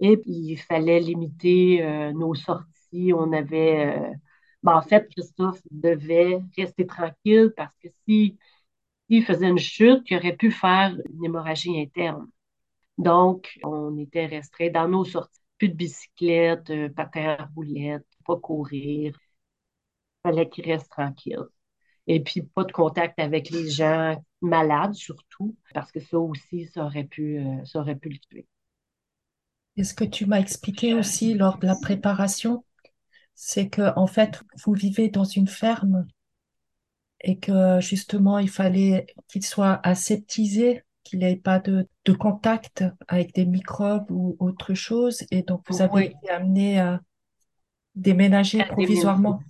Et 0.00 0.16
puis, 0.18 0.32
il 0.32 0.58
fallait 0.58 1.00
limiter 1.00 1.82
nos 2.14 2.34
sorties. 2.34 3.12
On 3.14 3.32
avait. 3.32 4.12
ben, 4.62 4.74
en 4.76 4.82
fait, 4.82 5.08
Christophe 5.10 5.60
devait 5.70 6.40
rester 6.58 6.86
tranquille 6.86 7.52
parce 7.56 7.74
que 7.78 7.88
si, 8.08 8.38
s'il 9.10 9.24
faisait 9.24 9.48
une 9.48 9.58
chute, 9.58 10.02
il 10.10 10.16
aurait 10.18 10.36
pu 10.36 10.50
faire 10.52 10.96
une 11.14 11.24
hémorragie 11.26 11.80
interne. 11.80 12.28
Donc, 12.98 13.58
on 13.64 13.98
était 13.98 14.26
restés 14.26 14.70
dans 14.70 14.88
nos 14.88 15.04
sorties. 15.04 15.41
Plus 15.62 15.68
de 15.68 15.74
bicyclette, 15.74 16.70
euh, 16.70 16.88
patin 16.88 17.36
à 17.38 17.48
roulettes, 17.54 18.04
pas 18.26 18.36
courir. 18.36 19.14
Il 19.14 20.28
fallait 20.28 20.48
qu'il 20.48 20.64
reste 20.64 20.90
tranquille. 20.90 21.44
Et 22.08 22.18
puis, 22.18 22.42
pas 22.42 22.64
de 22.64 22.72
contact 22.72 23.20
avec 23.20 23.48
les 23.50 23.70
gens 23.70 24.20
malades, 24.40 24.94
surtout, 24.94 25.54
parce 25.72 25.92
que 25.92 26.00
ça 26.00 26.18
aussi, 26.18 26.66
ça 26.66 26.84
aurait 26.84 27.04
pu, 27.04 27.38
euh, 27.38 27.64
ça 27.64 27.78
aurait 27.78 27.94
pu 27.94 28.08
le 28.08 28.18
tuer. 28.18 28.48
Et 29.76 29.84
ce 29.84 29.94
que 29.94 30.02
tu 30.02 30.26
m'as 30.26 30.40
expliqué 30.40 30.94
aussi 30.94 31.34
lors 31.34 31.58
de 31.58 31.68
la 31.68 31.76
préparation, 31.80 32.64
c'est 33.36 33.68
que 33.68 33.96
en 33.96 34.08
fait, 34.08 34.42
vous 34.64 34.72
vivez 34.72 35.10
dans 35.10 35.22
une 35.22 35.46
ferme 35.46 36.08
et 37.20 37.38
que 37.38 37.78
justement, 37.78 38.40
il 38.40 38.50
fallait 38.50 39.06
qu'il 39.28 39.44
soit 39.44 39.78
aseptisé, 39.86 40.82
qu'il 41.04 41.20
n'ait 41.20 41.36
pas 41.36 41.58
de, 41.60 41.88
de 42.04 42.12
contact 42.12 42.84
avec 43.08 43.34
des 43.34 43.46
microbes 43.46 44.10
ou 44.10 44.36
autre 44.40 44.74
chose. 44.74 45.24
Et 45.30 45.42
donc, 45.42 45.62
vous 45.68 45.82
avez 45.82 46.00
Oui, 46.00 46.12
été 46.20 46.30
amené 46.30 46.80
à 46.80 47.00
déménager 47.94 48.62
à 48.62 48.72
déménager. 48.76 49.12
provisoirement. 49.16 49.44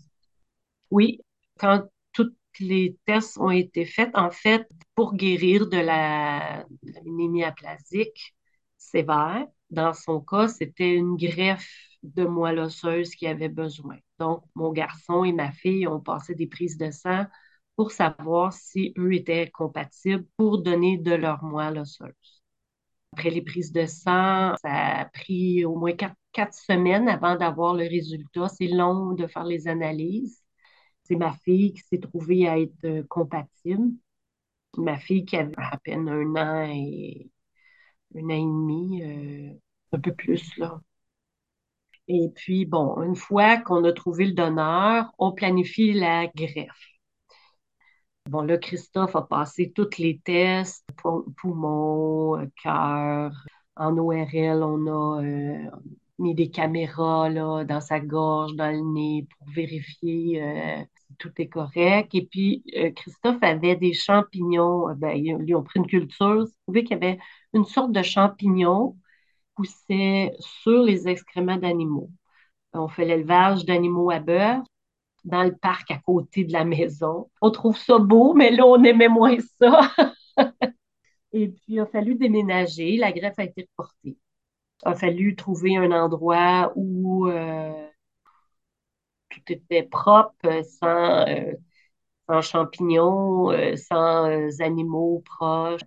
Oui, 0.90 1.20
quand 1.58 1.84
tous 2.12 2.34
les 2.60 2.96
tests 3.06 3.38
ont 3.38 3.50
été 3.50 3.84
faits, 3.86 4.10
en 4.14 4.30
fait, 4.30 4.68
pour 4.94 5.14
guérir 5.14 5.68
de 5.68 5.78
la, 5.78 6.64
de 6.82 6.92
l'anémie 6.92 7.44
aplasique 7.44 8.34
sévère, 8.76 9.46
dans 9.70 9.94
son 9.94 10.20
cas, 10.20 10.48
c'était 10.48 10.94
une 10.94 11.16
greffe 11.16 11.70
de 12.02 12.24
moelle 12.24 12.58
osseuse 12.58 13.14
qu'il 13.14 13.28
avait 13.28 13.48
besoin. 13.48 13.96
Donc, 14.18 14.44
mon 14.54 14.70
garçon 14.72 15.24
et 15.24 15.32
ma 15.32 15.50
fille 15.52 15.86
ont 15.86 16.00
passé 16.00 16.34
des 16.34 16.46
prises 16.46 16.76
de 16.76 16.90
sang 16.90 17.24
pour 17.76 17.90
savoir 17.92 18.52
si 18.52 18.92
eux 18.98 19.14
étaient 19.14 19.50
compatibles 19.50 20.26
pour 20.36 20.62
donner 20.62 20.98
de 20.98 21.12
leur 21.14 21.42
moelle 21.44 21.78
osseuse. 21.78 22.42
Après 23.12 23.30
les 23.30 23.42
prises 23.42 23.72
de 23.72 23.86
sang, 23.86 24.54
ça 24.62 24.70
a 25.00 25.04
pris 25.06 25.64
au 25.64 25.76
moins 25.76 25.92
quatre, 25.92 26.54
semaines 26.54 27.08
avant 27.08 27.36
d'avoir 27.36 27.74
le 27.74 27.84
résultat. 27.86 28.48
C'est 28.48 28.68
long 28.68 29.12
de 29.12 29.26
faire 29.26 29.44
les 29.44 29.68
analyses. 29.68 30.42
C'est 31.04 31.16
ma 31.16 31.32
fille 31.44 31.74
qui 31.74 31.82
s'est 31.82 32.00
trouvée 32.00 32.48
à 32.48 32.58
être 32.58 32.84
euh, 32.84 33.02
compatible. 33.08 33.92
Ma 34.78 34.98
fille 34.98 35.24
qui 35.24 35.36
avait 35.36 35.54
à 35.58 35.78
peine 35.78 36.08
un 36.08 36.36
an 36.36 36.66
et 36.70 37.30
un 38.16 38.24
an 38.26 38.30
et 38.30 38.40
demi, 38.40 39.02
euh, 39.02 39.54
un 39.92 40.00
peu 40.00 40.14
plus, 40.14 40.56
là. 40.58 40.80
Et 42.08 42.28
puis, 42.34 42.64
bon, 42.64 43.02
une 43.02 43.16
fois 43.16 43.56
qu'on 43.58 43.82
a 43.84 43.92
trouvé 43.92 44.26
le 44.26 44.32
donneur, 44.34 45.12
on 45.18 45.32
planifie 45.32 45.92
la 45.92 46.26
greffe. 46.28 46.92
Bon, 48.28 48.42
là, 48.42 48.56
Christophe 48.56 49.16
a 49.16 49.22
passé 49.22 49.72
tous 49.74 49.98
les 49.98 50.18
tests, 50.24 50.84
pou- 50.96 51.24
poumons, 51.36 52.38
euh, 52.40 52.46
cœur. 52.62 53.32
En 53.76 53.96
ORL, 53.98 54.62
on 54.62 54.86
a 54.86 55.22
euh, 55.24 55.70
mis 56.18 56.34
des 56.34 56.50
caméras 56.50 57.28
là, 57.30 57.64
dans 57.64 57.80
sa 57.80 58.00
gorge, 58.00 58.54
dans 58.54 58.70
le 58.70 58.80
nez, 58.94 59.26
pour 59.38 59.48
vérifier 59.50 60.42
euh, 60.42 60.84
si 61.08 61.14
tout 61.18 61.32
est 61.38 61.48
correct. 61.48 62.14
Et 62.14 62.26
puis, 62.26 62.62
euh, 62.76 62.90
Christophe 62.92 63.42
avait 63.42 63.76
des 63.76 63.92
champignons. 63.92 64.88
Euh, 64.90 64.94
Ben, 64.94 65.10
ils 65.16 65.36
ils 65.46 65.54
ont 65.56 65.62
pris 65.64 65.80
une 65.80 65.86
culture. 65.86 66.46
Ils 66.46 66.52
trouvaient 66.64 66.84
qu'il 66.84 66.92
y 66.92 67.04
avait 67.04 67.18
une 67.54 67.64
sorte 67.64 67.92
de 67.92 68.02
champignon 68.02 68.96
poussait 69.56 70.32
sur 70.40 70.82
les 70.84 71.08
excréments 71.08 71.56
d'animaux. 71.58 72.10
On 72.74 72.88
fait 72.88 73.04
l'élevage 73.06 73.64
d'animaux 73.66 74.10
à 74.10 74.20
beurre 74.20 74.62
dans 75.24 75.44
le 75.44 75.54
parc 75.56 75.90
à 75.90 75.98
côté 75.98 76.44
de 76.44 76.52
la 76.52 76.64
maison. 76.64 77.30
On 77.40 77.50
trouve 77.50 77.76
ça 77.78 77.98
beau, 77.98 78.34
mais 78.34 78.50
là, 78.50 78.66
on 78.66 78.82
aimait 78.84 79.08
moins 79.08 79.36
ça. 79.60 79.92
Et 81.32 81.48
puis, 81.48 81.62
il 81.68 81.80
a 81.80 81.86
fallu 81.86 82.14
déménager. 82.14 82.96
La 82.96 83.12
greffe 83.12 83.38
a 83.38 83.44
été 83.44 83.68
reportée. 83.70 84.18
Il 84.84 84.88
a 84.88 84.94
fallu 84.94 85.36
trouver 85.36 85.76
un 85.76 85.92
endroit 85.92 86.72
où 86.76 87.28
euh, 87.28 87.88
tout 89.30 89.40
était 89.48 89.82
propre, 89.84 90.62
sans, 90.64 91.26
euh, 91.28 92.42
champignons, 92.42 93.50
euh, 93.50 93.76
sans 93.76 94.60
animaux 94.60 95.22
proches. 95.24 95.82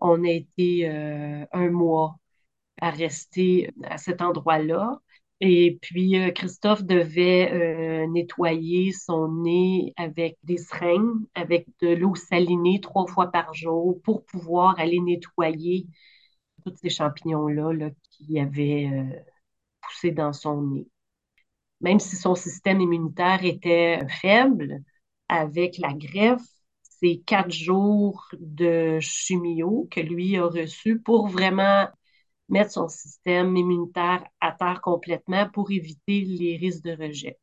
On 0.00 0.24
a 0.24 0.30
été 0.30 0.88
un 0.88 1.70
mois 1.70 2.16
à 2.80 2.90
rester 2.90 3.70
à 3.84 3.98
cet 3.98 4.22
endroit-là. 4.22 5.00
Et 5.40 5.78
puis, 5.80 6.18
euh, 6.18 6.30
Christophe 6.32 6.84
devait 6.84 7.50
euh, 7.52 8.06
nettoyer 8.08 8.92
son 8.92 9.28
nez 9.42 9.94
avec 9.96 10.36
des 10.44 10.58
seringues, 10.58 11.24
avec 11.34 11.66
de 11.80 11.88
l'eau 11.88 12.14
salinée 12.14 12.80
trois 12.80 13.06
fois 13.06 13.30
par 13.30 13.54
jour 13.54 14.00
pour 14.02 14.24
pouvoir 14.26 14.78
aller 14.78 15.00
nettoyer 15.00 15.86
tous 16.64 16.74
ces 16.76 16.90
champignons-là 16.90 17.72
là, 17.72 17.90
qui 18.10 18.38
avaient 18.38 18.90
euh, 18.92 19.18
poussé 19.82 20.10
dans 20.10 20.32
son 20.32 20.62
nez. 20.62 20.88
Même 21.80 22.00
si 22.00 22.16
son 22.16 22.34
système 22.34 22.80
immunitaire 22.80 23.44
était 23.44 24.00
faible, 24.20 24.82
avec 25.28 25.78
la 25.78 25.94
greffe, 25.94 26.42
c'est 26.82 27.22
quatre 27.24 27.50
jours 27.52 28.28
de 28.38 28.98
chimio 29.00 29.88
que 29.90 30.00
lui 30.00 30.36
a 30.36 30.44
reçu 30.46 31.00
pour 31.00 31.28
vraiment 31.28 31.88
mettre 32.50 32.72
son 32.72 32.88
système 32.88 33.56
immunitaire 33.56 34.24
à 34.40 34.52
terre 34.52 34.80
complètement 34.82 35.48
pour 35.50 35.70
éviter 35.70 36.22
les 36.22 36.56
risques 36.56 36.84
de 36.84 36.92
rejet. 36.96 37.38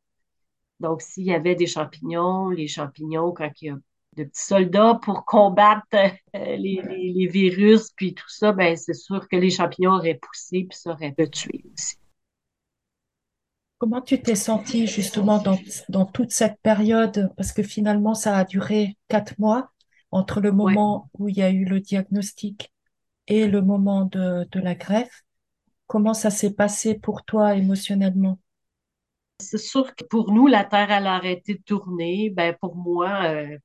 Donc, 0.80 1.02
s'il 1.02 1.24
y 1.24 1.32
avait 1.34 1.54
des 1.54 1.66
champignons, 1.66 2.50
les 2.50 2.68
champignons, 2.68 3.32
quand 3.32 3.50
il 3.62 3.66
y 3.66 3.70
a 3.70 3.76
de 4.16 4.24
petits 4.24 4.44
soldats 4.44 4.98
pour 5.02 5.24
combattre 5.24 5.86
euh, 5.94 6.08
les, 6.34 6.82
les- 6.88 7.12
les 7.14 7.26
virus, 7.28 7.90
puis 7.96 8.14
tout 8.14 8.28
ça, 8.28 8.52
ben, 8.52 8.76
c'est 8.76 8.94
sûr 8.94 9.28
que 9.28 9.36
les 9.36 9.50
champignons 9.50 9.92
auraient 9.94 10.18
poussé, 10.20 10.66
puis 10.68 10.78
ça 10.78 10.92
aurait 10.92 11.12
pu 11.12 11.30
tuer 11.30 11.64
aussi. 11.74 11.96
Comment 13.78 14.00
tu 14.02 14.20
t'es 14.22 14.34
senti 14.36 14.86
justement 14.86 15.38
dans, 15.40 15.58
dans 15.88 16.04
toute 16.06 16.30
cette 16.32 16.60
période? 16.62 17.32
Parce 17.36 17.52
que 17.52 17.62
finalement, 17.62 18.14
ça 18.14 18.36
a 18.36 18.44
duré 18.44 18.96
quatre 19.08 19.38
mois 19.38 19.70
entre 20.10 20.40
le 20.40 20.52
Ouais. 20.62 20.80
moment 20.82 21.10
où 21.18 21.28
il 21.28 21.36
y 21.36 21.42
a 21.42 21.50
eu 21.50 21.64
le 21.64 21.80
diagnostic 21.80 22.72
et 23.28 23.46
le 23.46 23.60
moment 23.62 24.06
de, 24.06 24.46
la 24.54 24.74
greffe. 24.74 25.22
Comment 25.86 26.14
ça 26.14 26.30
s'est 26.30 26.54
passé 26.54 26.98
pour 26.98 27.24
toi 27.24 27.54
émotionnellement? 27.54 28.38
C'est 29.40 29.58
sûr 29.58 29.94
que 29.94 30.04
pour 30.04 30.32
nous, 30.32 30.46
la 30.46 30.64
Terre, 30.64 30.90
elle 30.90 31.06
a 31.06 31.14
arrêté 31.14 31.54
de 31.54 31.62
tourner. 31.62 32.30
Ben, 32.30 32.56
pour 32.60 32.74
moi, 32.74 33.22
euh, 33.26 33.56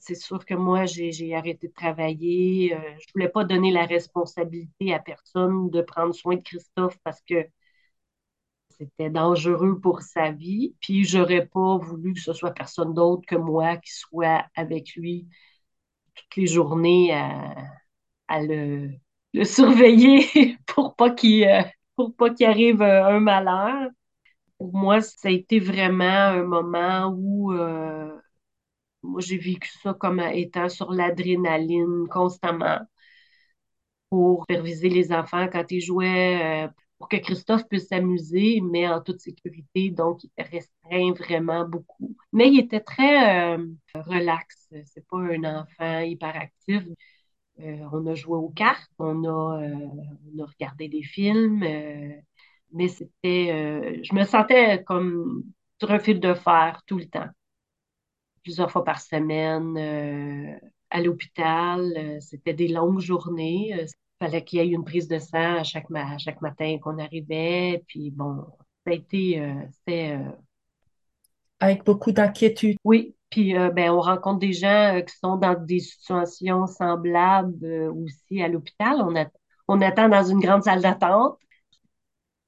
c'est 0.00 0.14
sûr 0.14 0.44
que 0.46 0.54
moi, 0.54 0.86
j'ai 0.86 1.34
arrêté 1.34 1.68
de 1.68 1.72
travailler. 1.72 2.70
Je 2.70 2.74
euh, 2.74 2.98
je 2.98 3.12
voulais 3.14 3.28
pas 3.28 3.44
donner 3.44 3.70
la 3.70 3.84
responsabilité 3.84 4.94
à 4.94 4.98
personne 4.98 5.68
de 5.68 5.82
prendre 5.82 6.14
soin 6.14 6.36
de 6.36 6.42
Christophe 6.42 6.96
parce 7.04 7.20
que 7.22 7.46
c'était 8.70 9.10
dangereux 9.10 9.78
pour 9.80 10.00
sa 10.00 10.30
vie. 10.30 10.74
Puis, 10.80 11.04
j'aurais 11.04 11.46
pas 11.46 11.76
voulu 11.76 12.14
que 12.14 12.20
ce 12.20 12.32
soit 12.32 12.52
personne 12.52 12.94
d'autre 12.94 13.24
que 13.26 13.36
moi 13.36 13.76
qui 13.76 13.92
soit 13.92 14.46
avec 14.54 14.94
lui 14.94 15.28
toutes 16.14 16.36
les 16.36 16.46
journées 16.46 17.12
le, 18.40 18.90
surveiller 19.44 20.56
pour 20.66 20.94
pas 20.96 21.10
qu'il 21.10 21.44
euh, 21.44 21.62
pour 21.96 22.14
pas 22.16 22.30
qu'il 22.30 22.46
arrive 22.46 22.82
euh, 22.82 23.04
un 23.06 23.20
malheur. 23.20 23.90
Pour 24.58 24.72
moi, 24.74 25.00
ça 25.00 25.28
a 25.28 25.30
été 25.32 25.60
vraiment 25.60 26.04
un 26.06 26.44
moment 26.44 27.14
où 27.16 27.52
moi, 29.02 29.20
j'ai 29.20 29.38
vécu 29.38 29.68
ça 29.82 29.94
comme 29.94 30.20
étant 30.20 30.68
sur 30.68 30.92
l'adrénaline 30.92 32.06
constamment 32.08 32.80
pour 34.10 34.44
superviser 34.48 34.88
les 34.88 35.12
enfants 35.12 35.48
quand 35.50 35.70
ils 35.70 35.80
jouaient, 35.80 36.66
euh, 36.66 36.68
pour 36.98 37.08
que 37.08 37.16
Christophe 37.16 37.66
puisse 37.68 37.88
s'amuser, 37.88 38.60
mais 38.60 38.86
en 38.88 39.00
toute 39.00 39.20
sécurité. 39.20 39.90
Donc, 39.90 40.22
il 40.24 40.30
restreint 40.44 41.12
vraiment 41.12 41.66
beaucoup. 41.66 42.14
Mais 42.32 42.48
il 42.50 42.60
était 42.60 42.80
très 42.80 43.54
euh, 43.56 43.66
relax. 43.94 44.68
C'est 44.84 45.06
pas 45.08 45.18
un 45.18 45.44
enfant 45.44 46.00
hyperactif. 46.00 46.82
Euh, 47.60 47.78
on 47.92 48.06
a 48.06 48.14
joué 48.14 48.36
aux 48.36 48.48
cartes, 48.48 48.90
on 48.98 49.24
a, 49.24 49.60
on 49.60 50.42
a 50.42 50.46
regardé 50.46 50.88
des 50.88 51.02
films, 51.02 51.60
mais 52.72 52.88
c'était, 52.88 54.02
je 54.02 54.14
me 54.14 54.24
sentais 54.24 54.82
comme 54.84 55.44
sur 55.78 55.90
un 55.90 55.98
fil 55.98 56.20
de 56.20 56.34
fer 56.34 56.82
tout 56.86 56.98
le 56.98 57.06
temps 57.06 57.28
plusieurs 58.42 58.70
fois 58.70 58.84
par 58.84 59.00
semaine 59.00 59.76
euh, 59.76 60.68
à 60.90 61.00
l'hôpital. 61.00 61.92
Euh, 61.96 62.20
c'était 62.20 62.54
des 62.54 62.68
longues 62.68 63.00
journées. 63.00 63.68
Il 63.70 63.80
euh, 63.80 63.86
fallait 64.20 64.44
qu'il 64.44 64.58
y 64.58 64.62
ait 64.62 64.68
une 64.68 64.84
prise 64.84 65.08
de 65.08 65.18
sang 65.18 65.56
à 65.56 65.64
chaque, 65.64 65.86
chaque 66.18 66.40
matin 66.40 66.78
qu'on 66.80 66.98
arrivait. 66.98 67.82
Puis 67.86 68.10
bon, 68.10 68.44
ça 68.84 68.92
a 68.92 68.94
été... 68.94 69.42
Avec 71.60 71.84
beaucoup 71.84 72.10
d'inquiétude. 72.10 72.76
Oui, 72.84 73.14
puis 73.32 73.54
ben, 73.54 73.90
on 73.90 74.00
rencontre 74.00 74.40
des 74.40 74.52
gens 74.52 75.00
qui 75.06 75.16
sont 75.16 75.36
dans 75.36 75.54
des 75.58 75.80
situations 75.80 76.66
semblables 76.66 77.90
aussi 77.96 78.42
à 78.42 78.48
l'hôpital. 78.48 78.96
On, 79.00 79.14
on 79.68 79.80
attend 79.80 80.08
dans 80.10 80.22
une 80.22 80.38
grande 80.38 80.62
salle 80.62 80.82
d'attente 80.82 81.38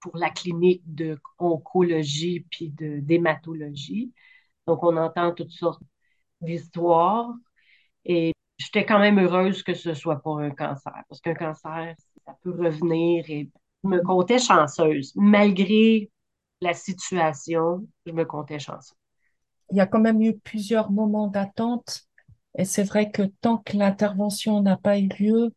pour 0.00 0.16
la 0.18 0.28
clinique 0.28 0.82
de 0.84 1.18
oncologie 1.38 2.46
puis 2.50 2.70
de 2.70 3.00
d'hématologie. 3.00 4.12
Donc, 4.66 4.82
on 4.82 4.96
entend 4.98 5.32
toutes 5.32 5.50
sortes 5.52 5.82
d'histoires. 6.42 7.32
Et 8.04 8.32
j'étais 8.58 8.86
quand 8.86 8.98
même 8.98 9.18
heureuse 9.18 9.62
que 9.62 9.74
ce 9.74 9.94
soit 9.94 10.22
pas 10.22 10.32
un 10.40 10.50
cancer, 10.50 11.02
parce 11.08 11.20
qu'un 11.22 11.34
cancer, 11.34 11.94
ça 12.26 12.36
peut 12.42 12.52
revenir. 12.52 13.24
Et 13.30 13.50
je 13.84 13.88
me 13.88 14.02
comptais 14.02 14.38
chanceuse. 14.38 15.12
Malgré 15.16 16.10
la 16.60 16.74
situation, 16.74 17.86
je 18.06 18.12
me 18.12 18.24
comptais 18.26 18.58
chanceuse. 18.58 18.96
Il 19.70 19.76
y 19.76 19.80
a 19.80 19.86
quand 19.86 20.00
même 20.00 20.22
eu 20.22 20.36
plusieurs 20.38 20.90
moments 20.90 21.28
d'attente. 21.28 22.02
Et 22.56 22.64
c'est 22.64 22.84
vrai 22.84 23.10
que 23.10 23.22
tant 23.40 23.58
que 23.58 23.76
l'intervention 23.76 24.62
n'a 24.62 24.76
pas 24.76 24.98
eu 24.98 25.08
lieu, 25.18 25.52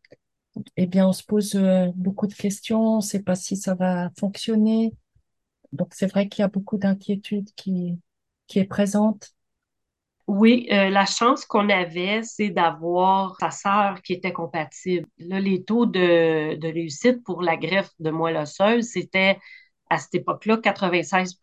eh 0.78 0.88
bien, 0.88 1.08
on 1.08 1.14
se 1.14 1.24
pose 1.24 1.56
euh, 1.56 1.92
beaucoup 1.96 2.28
de 2.28 2.34
questions. 2.34 2.82
On 2.82 2.98
ne 2.98 3.02
sait 3.02 3.24
pas 3.24 3.36
si 3.36 3.58
ça 3.58 3.76
va 3.76 4.10
fonctionner. 4.20 4.94
Donc, 5.74 5.94
c'est 5.94 6.08
vrai 6.08 6.30
qu'il 6.30 6.42
y 6.44 6.46
a 6.46 6.50
beaucoup 6.50 6.78
d'inquiétude 6.78 7.50
qui, 7.56 8.00
qui 8.48 8.60
est 8.60 8.66
présente. 8.66 9.34
Oui, 10.28 10.68
euh, 10.72 10.90
la 10.90 11.06
chance 11.06 11.46
qu'on 11.46 11.70
avait, 11.70 12.22
c'est 12.24 12.50
d'avoir 12.50 13.38
sa 13.40 13.50
sœur 13.50 14.02
qui 14.02 14.12
était 14.14 14.34
compatible. 14.34 15.08
Là, 15.20 15.40
les 15.40 15.64
taux 15.64 15.86
de, 15.86 16.56
de 16.56 16.68
réussite 16.68 17.24
pour 17.24 17.42
la 17.42 17.56
greffe 17.56 17.92
de 18.00 18.10
moelle 18.12 18.36
osseuse, 18.36 18.86
c'était 18.90 19.40
à 19.90 19.98
cette 20.00 20.16
époque-là 20.16 20.58
96 20.58 21.40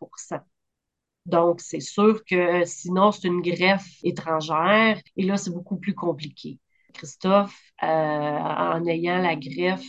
donc, 1.25 1.59
c'est 1.59 1.79
sûr 1.79 2.23
que 2.23 2.63
sinon, 2.65 3.11
c'est 3.11 3.27
une 3.27 3.41
greffe 3.41 3.97
étrangère 4.03 4.99
et 5.17 5.23
là, 5.23 5.37
c'est 5.37 5.51
beaucoup 5.51 5.77
plus 5.77 5.95
compliqué. 5.95 6.59
Christophe, 6.93 7.59
euh, 7.83 7.87
en 7.87 8.85
ayant 8.85 9.17
la 9.17 9.35
greffe 9.35 9.83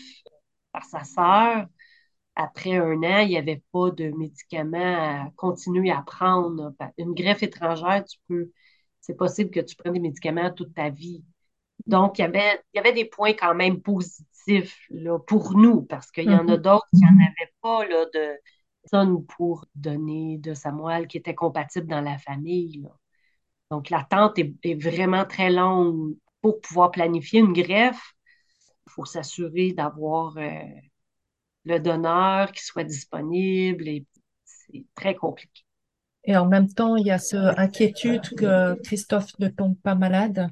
par 0.73 0.85
sa 0.85 1.05
sœur, 1.05 1.67
après 2.37 2.77
un 2.77 3.03
an, 3.03 3.19
il 3.21 3.29
n'y 3.29 3.39
avait 3.39 3.63
pas 3.73 3.91
de 3.91 4.11
médicaments 4.17 5.27
à 5.27 5.31
continuer 5.37 5.91
à 5.91 6.03
prendre. 6.03 6.75
Une 6.99 7.15
greffe 7.15 7.43
étrangère, 7.43 8.05
tu 8.05 8.19
peux, 8.29 8.51
c'est 9.01 9.17
possible 9.17 9.51
que 9.51 9.61
tu 9.61 9.77
prennes 9.77 9.95
des 9.95 10.01
médicaments 10.01 10.51
toute 10.51 10.75
ta 10.75 10.89
vie. 10.89 11.23
Donc, 11.87 12.19
il 12.19 12.23
y 12.23 12.25
avait, 12.25 12.61
il 12.73 12.79
y 12.79 12.81
avait 12.81 12.93
des 12.93 13.05
points 13.05 13.35
quand 13.35 13.55
même 13.55 13.81
positifs 13.81 14.79
là, 14.91 15.19
pour 15.19 15.57
nous, 15.57 15.83
parce 15.83 16.11
qu'il 16.11 16.31
y 16.31 16.35
en 16.35 16.49
a 16.49 16.57
mhm. 16.57 16.63
d'autres 16.63 16.87
qui 16.95 17.03
n'en 17.03 17.25
avaient 17.27 17.53
pas 17.61 17.87
là, 17.87 18.07
de 18.13 18.39
personne 18.91 19.25
pour 19.25 19.67
donner 19.75 20.39
de 20.39 20.55
sa 20.55 20.73
moelle 20.73 21.07
qui 21.07 21.19
était 21.19 21.35
compatible 21.35 21.87
dans 21.87 22.01
la 22.01 22.19
famille. 22.19 22.87
Donc, 23.71 23.91
l'attente 23.91 24.39
est, 24.39 24.55
est, 24.63 24.81
vraiment 24.81 25.25
très 25.25 25.51
longue 25.51 26.17
pour 26.41 26.61
pouvoir 26.61 26.91
planifier 26.91 27.41
une 27.41 27.53
greffe. 27.53 28.13
Il 28.87 28.93
faut 28.93 29.05
s'assurer 29.05 29.73
d'avoir 29.73 30.37
euh, 30.37 30.51
le 31.65 31.81
donneur 31.81 32.53
qui 32.53 32.65
soit 32.65 32.85
disponible 32.85 33.89
et 33.89 34.07
c'est 34.45 34.85
très 34.95 35.15
compliqué. 35.15 35.65
Et 36.25 36.37
en 36.37 36.47
même 36.47 36.69
temps, 36.69 36.97
il 36.97 37.07
y 37.07 37.11
a 37.11 37.19
cette 37.19 37.59
inquiétude 37.59 38.35
que 38.37 38.75
Christophe 38.83 39.39
ne 39.39 39.49
tombe 39.49 39.77
pas 39.79 39.95
malade. 39.95 40.51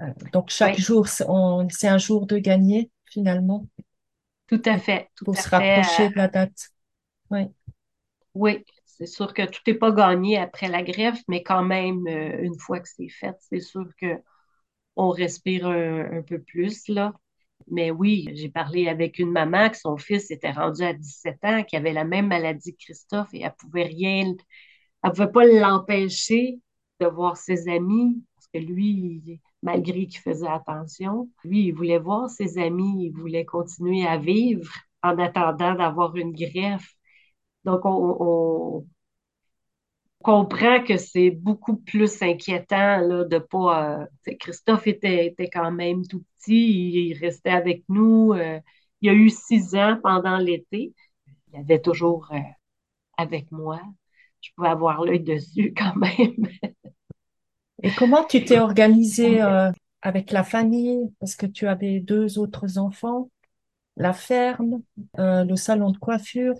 Euh, 0.00 0.04
donc 0.32 0.48
chaque 0.50 0.78
jour, 0.78 1.06
c'est 1.08 1.88
un 1.88 1.98
jour 1.98 2.26
de 2.26 2.38
gagner 2.38 2.90
finalement. 3.04 3.66
Tout 4.46 4.62
à 4.64 4.78
fait. 4.78 5.08
Tout 5.16 5.26
pour 5.26 5.36
se 5.36 5.48
rapprocher 5.48 6.08
de 6.10 6.16
la 6.16 6.28
date. 6.28 6.72
Oui. 7.32 7.46
Oui, 8.34 8.64
c'est 8.86 9.06
sûr 9.06 9.34
que 9.34 9.44
tout 9.46 9.60
n'est 9.66 9.74
pas 9.74 9.92
gagné 9.92 10.38
après 10.38 10.68
la 10.68 10.82
greffe, 10.82 11.20
mais 11.28 11.42
quand 11.42 11.64
même, 11.64 12.06
euh, 12.08 12.42
une 12.42 12.58
fois 12.58 12.80
que 12.80 12.88
c'est 12.88 13.08
fait, 13.08 13.36
c'est 13.40 13.60
sûr 13.60 13.86
que 13.98 14.16
on 14.96 15.10
respire 15.10 15.66
un, 15.68 16.22
peu 16.22 16.40
plus 16.42 16.88
là. 16.88 17.14
Mais 17.70 17.90
oui, 17.90 18.28
j'ai 18.34 18.50
parlé 18.50 18.88
avec 18.88 19.18
une 19.18 19.32
maman 19.32 19.70
que 19.70 19.78
son 19.78 19.96
fils 19.98 20.30
était 20.30 20.52
rendu 20.52 20.82
à 20.84 20.94
17 20.94 21.44
ans, 21.44 21.64
qui 21.64 21.76
avait 21.76 21.92
la 21.92 22.04
même 22.04 22.28
maladie 22.28 22.74
que 22.76 22.84
Christophe 22.84 23.30
et 23.34 23.42
elle 23.42 23.54
pouvait 23.58 23.84
rien, 23.84 24.34
elle 25.04 25.12
pouvait 25.12 25.32
pas 25.32 25.46
l'empêcher 25.46 26.60
de 27.00 27.06
voir 27.06 27.36
ses 27.36 27.68
amis 27.68 28.22
parce 28.36 28.48
que 28.48 28.58
lui, 28.58 29.40
malgré 29.62 30.06
qu'il 30.06 30.20
faisait 30.20 30.48
attention, 30.48 31.30
lui, 31.44 31.66
il 31.68 31.72
voulait 31.72 31.98
voir 31.98 32.30
ses 32.30 32.58
amis, 32.58 33.06
il 33.06 33.12
voulait 33.12 33.44
continuer 33.44 34.06
à 34.06 34.18
vivre 34.18 34.70
en 35.02 35.18
attendant 35.18 35.74
d'avoir 35.74 36.16
une 36.16 36.32
greffe. 36.32 36.94
Donc, 37.64 37.82
on, 37.84 38.84
comprend 40.22 40.82
que 40.84 40.96
c'est 40.96 41.30
beaucoup 41.30 41.76
plus 41.76 42.22
inquiétant 42.22 42.98
là, 43.00 43.24
de 43.24 43.38
pas. 43.38 44.02
Euh, 44.28 44.34
Christophe 44.38 44.86
était, 44.86 45.26
était, 45.26 45.50
quand 45.50 45.72
même 45.72 46.06
tout 46.06 46.24
petit, 46.38 47.08
il, 47.08 47.18
restait 47.18 47.50
avec 47.50 47.82
nous. 47.88 48.32
Euh, 48.32 48.60
il 49.00 49.10
a 49.10 49.12
eu 49.12 49.30
six 49.30 49.74
ans 49.74 49.98
pendant 50.02 50.38
l'été. 50.38 50.94
Il 51.52 51.58
avait 51.58 51.80
toujours 51.80 52.28
euh, 52.32 52.38
avec 53.18 53.50
moi. 53.50 53.80
Je 54.40 54.50
pouvais 54.56 54.68
avoir 54.68 55.04
l'œil 55.04 55.20
dessus 55.20 55.74
quand 55.76 55.96
même. 55.96 56.48
Et 57.82 57.90
comment 57.90 58.24
tu 58.24 58.44
t'es 58.44 58.60
organisé 58.60 59.40
avec 60.02 60.30
la 60.30 60.44
famille? 60.44 61.12
Parce 61.18 61.34
que 61.34 61.46
tu 61.46 61.66
avais 61.66 61.98
deux 61.98 62.38
autres 62.38 62.78
enfants, 62.78 63.28
la 63.96 64.12
ferme, 64.12 64.82
le 65.18 65.56
salon 65.56 65.90
de 65.90 65.98
coiffure. 65.98 66.54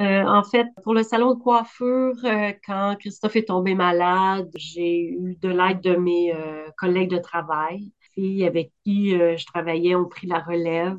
Euh, 0.00 0.24
en 0.24 0.42
fait, 0.44 0.66
pour 0.82 0.94
le 0.94 1.02
salon 1.02 1.34
de 1.34 1.42
coiffure, 1.42 2.14
euh, 2.24 2.52
quand 2.64 2.96
Christophe 2.98 3.36
est 3.36 3.48
tombé 3.48 3.74
malade, 3.74 4.48
j'ai 4.54 5.10
eu 5.10 5.36
de 5.36 5.48
l'aide 5.50 5.82
de 5.82 5.94
mes 5.96 6.34
euh, 6.34 6.70
collègues 6.78 7.10
de 7.10 7.18
travail. 7.18 7.92
Filles 8.14 8.46
avec 8.46 8.72
qui 8.82 9.10
je 9.10 9.46
travaillais 9.46 9.94
ont 9.94 10.08
pris 10.08 10.26
la 10.26 10.40
relève. 10.40 10.98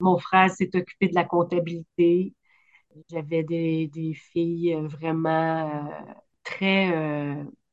Mon 0.00 0.18
frère 0.18 0.50
s'est 0.50 0.70
occupé 0.74 1.08
de 1.08 1.14
la 1.14 1.24
comptabilité. 1.24 2.34
J'avais 3.10 3.42
des, 3.44 4.14
filles 4.14 4.74
vraiment 4.84 5.90
très 6.44 6.92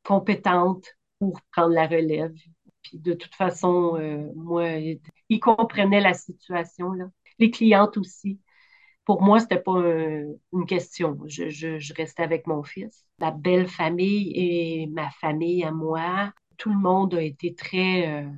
compétentes 0.04 0.96
pour 1.20 1.42
prendre 1.52 1.74
la 1.74 1.88
relève. 1.88 2.34
Puis 2.84 3.00
de 3.00 3.14
toute 3.14 3.36
façon, 3.36 4.00
moi, 4.36 4.70
ils 5.30 5.40
comprenaient 5.40 6.02
la 6.02 6.14
situation. 6.14 6.94
Les 7.40 7.52
clientes 7.52 7.98
aussi 7.98 8.40
pour 9.08 9.22
moi, 9.22 9.40
c'était 9.40 9.62
pas 9.62 9.80
une 10.52 10.66
question. 10.68 11.18
Je, 11.28 11.94
restais 11.94 12.24
avec 12.24 12.46
mon 12.46 12.62
fils. 12.62 13.06
La 13.20 13.32
belle 13.32 13.70
famille 13.70 14.34
et 14.36 14.88
ma 14.88 15.10
famille 15.12 15.64
à 15.64 15.72
moi, 15.72 16.34
tout 16.58 16.70
le 16.72 16.78
monde 16.78 17.16
a 17.16 17.22
été 17.22 17.56
très, 17.56 18.26
euh, 18.26 18.30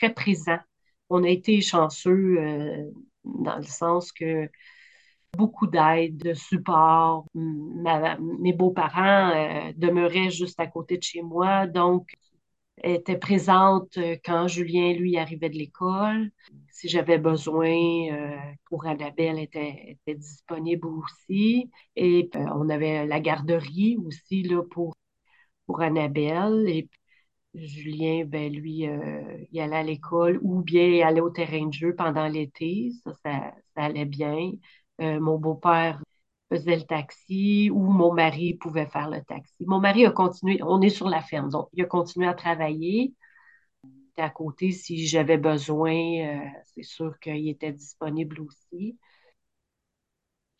très 0.00 0.12
présent. 0.12 0.58
On 1.08 1.22
a 1.22 1.28
été 1.28 1.60
chanceux 1.60 2.36
euh, 2.36 2.90
dans 3.24 3.58
le 3.58 3.62
sens 3.62 4.10
que 4.10 4.50
beaucoup 5.36 5.68
d'aide, 5.68 6.16
de 6.16 6.34
support. 6.34 7.24
mes 7.32 8.52
beaux-parents 8.52 9.30
euh, 9.30 9.72
demeuraient 9.76 10.30
juste 10.30 10.58
à 10.58 10.66
côté 10.66 10.98
de 10.98 11.04
chez 11.04 11.22
moi, 11.22 11.68
donc 11.68 12.08
était 12.82 13.18
présente 13.18 13.96
euh, 13.98 14.16
quand 14.24 14.48
Julien, 14.48 14.92
lui, 14.92 15.16
arrivait 15.18 15.50
de 15.50 15.56
l'école. 15.58 16.30
Si 16.70 16.88
j'avais 16.88 17.18
besoin 17.18 17.68
euh, 18.12 18.36
pour 18.66 18.86
Annabelle, 18.86 19.38
était, 19.38 19.98
était 20.06 20.18
disponible 20.18 20.86
aussi. 20.88 21.70
Et 21.96 22.30
on 22.34 22.68
avait 22.68 23.06
la 23.06 23.20
garderie 23.20 23.98
aussi 24.04 24.42
là, 24.42 24.62
pour, 24.70 24.94
pour 25.66 25.80
Annabelle. 25.82 26.68
Et 26.68 26.88
Julien, 27.54 28.24
ben, 28.26 28.52
lui, 28.52 28.86
il 29.52 29.60
allait 29.60 29.76
à 29.76 29.82
l'école 29.82 30.38
ou 30.42 30.62
bien 30.62 30.86
il 30.86 31.02
allait 31.02 31.20
au 31.20 31.30
terrain 31.30 31.66
de 31.66 31.72
jeu 31.72 31.94
pendant 31.96 32.28
l'été. 32.28 32.92
Ça, 33.04 33.12
ça, 33.24 33.54
allait 33.76 34.04
bien. 34.04 34.52
Euh, 35.00 35.20
mon 35.20 35.38
beau-père 35.38 36.02
faisait 36.50 36.76
le 36.76 36.82
taxi 36.84 37.70
ou 37.72 37.80
mon 37.90 38.12
mari 38.12 38.54
pouvait 38.54 38.86
faire 38.86 39.10
le 39.10 39.22
taxi. 39.22 39.64
Mon 39.66 39.80
mari 39.80 40.06
a 40.06 40.10
continué, 40.10 40.60
on 40.62 40.80
est 40.82 40.88
sur 40.90 41.08
la 41.08 41.20
ferme, 41.20 41.50
donc 41.50 41.68
il 41.74 41.82
a 41.82 41.86
continué 41.86 42.26
à 42.26 42.34
travailler. 42.34 43.14
À 44.16 44.30
côté, 44.30 44.72
si 44.72 45.06
j'avais 45.06 45.38
besoin, 45.38 45.94
euh, 45.94 46.40
c'est 46.74 46.82
sûr 46.82 47.18
qu'il 47.20 47.48
était 47.48 47.72
disponible 47.72 48.40
aussi. 48.40 48.98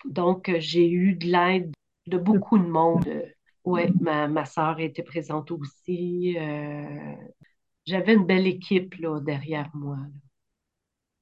Donc, 0.05 0.51
j'ai 0.59 0.89
eu 0.91 1.15
de 1.15 1.27
l'aide 1.27 1.73
de 2.07 2.19
beaucoup 2.19 2.59
de 2.59 2.67
monde. 2.67 3.05
Oui, 3.65 3.83
ma, 4.01 4.29
ma 4.29 4.45
soeur 4.45 4.81
était 4.81 5.03
présente 5.03 5.51
aussi. 5.51 6.37
Euh, 6.39 7.15
j'avais 7.87 8.15
une 8.15 8.27
belle 8.27 8.47
équipe 8.47 8.95
là, 8.97 9.21
derrière 9.21 9.71
moi. 9.75 9.99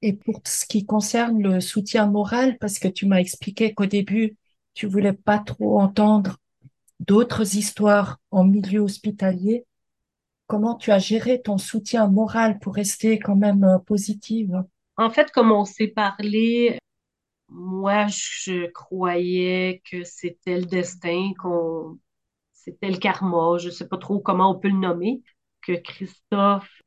Et 0.01 0.13
pour 0.13 0.41
ce 0.45 0.65
qui 0.65 0.85
concerne 0.85 1.41
le 1.41 1.59
soutien 1.59 2.07
moral, 2.07 2.57
parce 2.59 2.79
que 2.79 2.87
tu 2.87 3.05
m'as 3.05 3.19
expliqué 3.19 3.73
qu'au 3.73 3.85
début, 3.85 4.35
tu 4.77 4.85
voulais 4.85 5.13
pas 5.13 5.39
trop 5.39 5.81
entendre 5.81 6.37
d'autres 6.99 7.55
histoires 7.55 8.19
en 8.29 8.43
milieu 8.43 8.81
hospitalier, 8.81 9.65
comment 10.45 10.75
tu 10.75 10.91
as 10.91 10.99
géré 10.99 11.41
ton 11.41 11.57
soutien 11.57 12.05
moral 12.05 12.59
pour 12.59 12.75
rester 12.75 13.17
quand 13.17 13.35
même 13.35 13.63
euh, 13.63 13.79
positive? 13.79 14.63
En 14.95 15.09
fait, 15.09 15.31
comme 15.31 15.51
on 15.51 15.65
s'est 15.65 15.87
parlé, 15.87 16.77
moi, 17.49 18.05
je 18.05 18.67
croyais 18.67 19.81
que 19.89 20.03
c'était 20.03 20.59
le 20.59 20.67
destin, 20.67 21.31
qu'on, 21.39 21.97
c'était 22.53 22.91
le 22.91 22.97
karma, 22.97 23.57
je 23.57 23.71
sais 23.71 23.87
pas 23.87 23.97
trop 23.97 24.19
comment 24.19 24.51
on 24.51 24.59
peut 24.59 24.69
le 24.69 24.77
nommer, 24.77 25.23
que 25.61 25.73
Christophe 25.73 26.83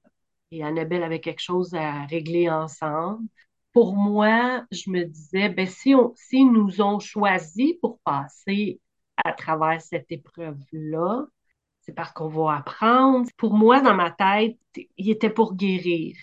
et 0.53 0.63
Annabelle 0.63 1.03
avait 1.03 1.21
quelque 1.21 1.43
chose 1.43 1.75
à 1.75 2.05
régler 2.07 2.49
ensemble. 2.49 3.27
Pour 3.73 3.95
moi, 3.97 4.65
je 4.73 4.91
me 4.91 5.05
disais, 5.05 5.49
ben, 5.49 5.67
si, 5.67 5.95
on, 5.95 6.13
si 6.17 6.45
nous 6.45 6.81
ont 6.81 6.99
choisi 6.99 7.79
pour 7.81 8.01
passer 8.01 8.81
à 9.25 9.33
travers 9.33 9.81
cette 9.81 10.11
épreuve-là, 10.11 11.27
c'est 11.83 11.93
parce 11.95 12.13
qu'on 12.13 12.29
va 12.29 12.57
apprendre. 12.59 13.29
Pour 13.37 13.55
moi, 13.55 13.81
dans 13.81 13.95
ma 13.95 14.11
tête, 14.11 14.59
il 14.97 15.11
était 15.11 15.31
pour 15.31 15.55
guérir. 15.55 16.17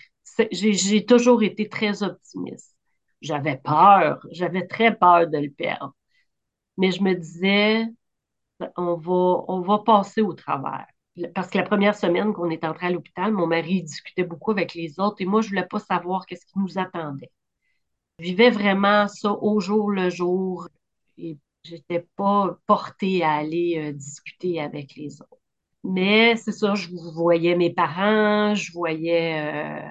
J'ai 0.52 1.04
toujours 1.06 1.42
été 1.42 1.68
très 1.68 2.02
optimiste. 2.02 2.76
J'avais 3.22 3.56
peur, 3.56 4.20
j'avais 4.30 4.66
très 4.66 4.96
peur 4.96 5.26
de 5.28 5.38
le 5.38 5.50
perdre. 5.50 5.94
Mais 6.78 6.92
je 6.92 7.02
me 7.02 7.14
disais, 7.14 7.86
on 8.76 8.94
va, 8.96 9.44
on 9.48 9.60
va 9.62 9.78
passer 9.80 10.22
au 10.22 10.32
travers 10.34 10.86
parce 11.34 11.50
que 11.50 11.58
la 11.58 11.64
première 11.64 11.96
semaine 11.96 12.32
qu'on 12.32 12.50
est 12.50 12.64
entré 12.64 12.86
à 12.86 12.90
l'hôpital, 12.90 13.32
mon 13.32 13.46
mari 13.46 13.82
discutait 13.82 14.24
beaucoup 14.24 14.52
avec 14.52 14.74
les 14.74 15.00
autres 15.00 15.16
et 15.20 15.24
moi, 15.26 15.40
je 15.40 15.48
voulais 15.48 15.66
pas 15.66 15.80
savoir 15.80 16.26
qu'est-ce 16.26 16.46
qui 16.46 16.58
nous 16.58 16.78
attendait. 16.78 17.30
Vivais 18.18 18.50
vraiment 18.50 19.06
ça 19.08 19.32
au 19.32 19.60
jour 19.60 19.90
le 19.92 20.10
jour 20.10 20.68
et 21.18 21.38
j'étais 21.62 22.06
pas 22.16 22.58
portée 22.66 23.22
à 23.22 23.34
aller 23.34 23.76
euh, 23.78 23.92
discuter 23.92 24.60
avec 24.60 24.96
les 24.96 25.20
autres. 25.20 25.38
Mais 25.84 26.34
c'est 26.36 26.52
ça, 26.52 26.74
je 26.74 26.88
voyais 27.14 27.54
mes 27.56 27.72
parents, 27.72 28.54
je 28.54 28.72
voyais 28.72 29.40
euh, 29.40 29.88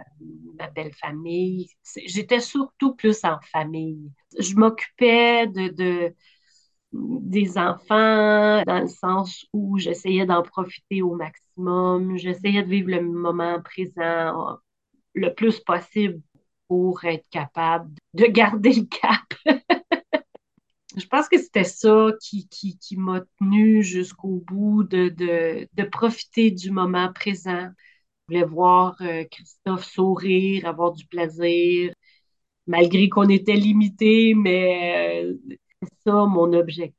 ma 0.59 0.69
belle 0.69 0.93
famille. 0.93 1.69
J'étais 2.05 2.41
surtout 2.41 2.93
plus 2.95 3.23
en 3.23 3.39
famille. 3.51 4.11
Je 4.37 4.55
m'occupais 4.55 5.47
de 5.47 6.13
des 6.93 7.57
enfants 7.57 8.63
dans 8.65 8.79
le 8.81 8.87
sens 8.87 9.45
où 9.53 9.77
j'essayais 9.77 10.25
d'en 10.25 10.41
profiter 10.41 11.01
au 11.01 11.15
maximum, 11.15 12.17
j'essayais 12.17 12.63
de 12.63 12.69
vivre 12.69 12.89
le 12.89 13.01
moment 13.01 13.61
présent 13.61 14.57
le 15.13 15.33
plus 15.33 15.59
possible 15.61 16.21
pour 16.67 17.05
être 17.05 17.27
capable 17.29 17.91
de 18.13 18.25
garder 18.25 18.73
le 18.73 18.85
cap. 18.85 19.23
Je 20.97 21.05
pense 21.05 21.29
que 21.29 21.37
c'était 21.37 21.63
ça 21.63 22.11
qui, 22.19 22.47
m'a 22.97 23.21
tenu 23.39 23.83
jusqu'au 23.83 24.43
bout 24.47 24.83
de, 24.83 25.85
profiter 25.91 26.49
du 26.49 26.71
moment 26.71 27.11
présent. 27.13 27.69
Je 28.29 28.35
voulais 28.35 28.45
voir 28.47 28.95
euh, 29.01 29.23
Christophe 29.29 29.85
sourire, 29.85 30.65
avoir 30.65 30.93
du 30.93 31.05
plaisir, 31.05 31.93
malgré 32.65 33.09
qu'on 33.09 33.29
était 33.29 33.55
limité, 33.55 34.33
mais 34.33 35.29
euh, 35.29 35.57
c'est 35.81 35.89
ça 36.05 36.25
mon 36.25 36.51
objectif. 36.53 36.93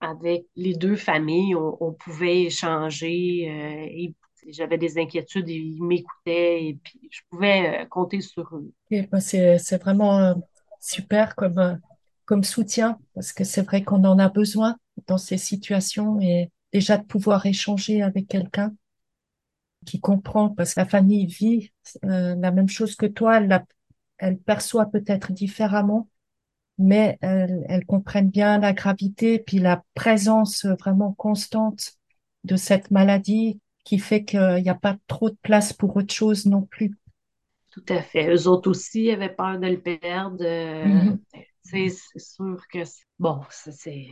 Avec 0.00 0.46
les 0.56 0.74
deux 0.74 0.96
familles, 0.96 1.54
on, 1.54 1.92
pouvait 1.92 2.44
échanger. 2.44 3.48
Euh, 3.50 4.12
j'avais 4.48 4.78
des 4.78 4.98
inquiétudes, 4.98 5.48
ils 5.48 5.82
m'écoutaient 5.82 6.64
et 6.64 6.78
puis 6.82 7.00
je 7.10 7.20
pouvais 7.28 7.82
euh, 7.82 7.86
compter 7.86 8.20
sur 8.20 8.54
eux. 8.54 8.72
C'est 9.20 9.82
vraiment 9.82 10.18
euh, 10.18 10.34
super 10.80 11.36
comme, 11.36 11.80
comme 12.24 12.44
soutien 12.44 12.98
parce 13.14 13.32
que 13.32 13.44
c'est 13.44 13.62
vrai 13.62 13.82
qu'on 13.82 14.04
en 14.04 14.18
a 14.18 14.28
besoin 14.28 14.76
dans 15.06 15.18
ces 15.18 15.38
situations 15.38 16.20
et 16.20 16.50
déjà 16.72 16.96
de 16.96 17.04
pouvoir 17.04 17.46
échanger 17.46 18.02
avec 18.02 18.28
quelqu'un 18.28 18.74
qui 19.86 20.00
comprend 20.00 20.50
parce 20.50 20.74
que 20.74 20.80
la 20.80 20.86
famille 20.86 21.26
vit 21.26 21.72
la 22.02 22.50
même 22.50 22.68
chose 22.68 22.94
que 22.96 23.06
toi, 23.06 23.38
elle, 23.38 23.64
elle 24.18 24.38
perçoit 24.38 24.86
peut-être 24.86 25.32
différemment 25.32 26.08
mais 26.80 27.18
elles, 27.20 27.84
comprennent 27.86 28.30
bien 28.30 28.58
la 28.58 28.72
gravité, 28.72 29.38
puis 29.38 29.58
la 29.58 29.84
présence 29.94 30.64
vraiment 30.64 31.12
constante 31.12 31.92
de 32.44 32.56
cette 32.56 32.90
maladie 32.90 33.60
qui 33.90 33.98
fait 33.98 34.24
qu'il 34.24 34.62
n'y 34.62 34.68
a 34.68 34.76
pas 34.76 34.96
trop 35.08 35.30
de 35.30 35.36
place 35.42 35.72
pour 35.72 35.96
autre 35.96 36.14
chose 36.14 36.46
non 36.46 36.62
plus. 36.62 36.94
Tout 37.72 37.82
à 37.88 38.00
fait. 38.02 38.32
Eux 38.32 38.46
autres 38.46 38.70
aussi 38.70 39.10
avaient 39.10 39.34
peur 39.34 39.58
de 39.58 39.66
le 39.66 39.80
perdre. 39.80 40.44
Mm-hmm. 40.44 41.18
C'est 41.64 41.88
sûr 42.16 42.62
que, 42.72 42.84
bon, 43.18 43.40
c'est 43.50 44.10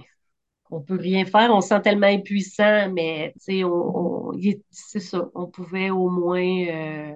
on 0.72 0.80
peut 0.80 0.96
rien 0.96 1.24
faire, 1.24 1.54
on 1.54 1.60
se 1.60 1.68
sent 1.68 1.80
tellement 1.82 2.08
impuissant, 2.08 2.90
mais 2.92 3.32
on, 3.64 4.32
c'est 4.68 4.98
ça, 4.98 5.30
on 5.36 5.46
pouvait 5.46 5.90
au 5.90 6.10
moins 6.10 6.66
euh, 6.66 7.14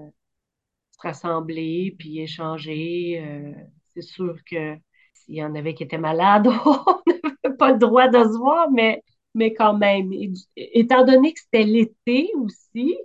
se 0.93 1.01
rassembler 1.01 1.97
puis 1.99 2.21
échanger. 2.21 3.21
Euh, 3.27 3.61
c'est 3.93 4.03
sûr 4.03 4.37
que 4.49 4.77
s'il 5.15 5.35
y 5.35 5.43
en 5.43 5.57
avait 5.57 5.75
qui 5.75 5.83
étaient 5.83 5.99
malades, 5.99 6.47
on 6.65 7.03
n'avait 7.43 7.57
pas 7.59 7.73
le 7.73 7.79
droit 7.79 8.07
de 8.07 8.23
se 8.23 8.39
voir, 8.39 8.71
mais, 8.71 9.03
mais 9.35 9.55
quand 9.55 9.77
même, 9.77 10.13
étant 10.57 11.05
donné 11.05 11.33
que 11.33 11.41
c'était 11.41 11.65
l'été 11.65 12.31
aussi, 12.37 12.99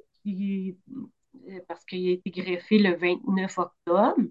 parce 1.68 1.86
qu'il 1.86 2.10
a 2.10 2.12
été 2.12 2.30
greffé 2.32 2.80
le 2.80 2.96
29 2.96 3.58
octobre, 3.58 4.22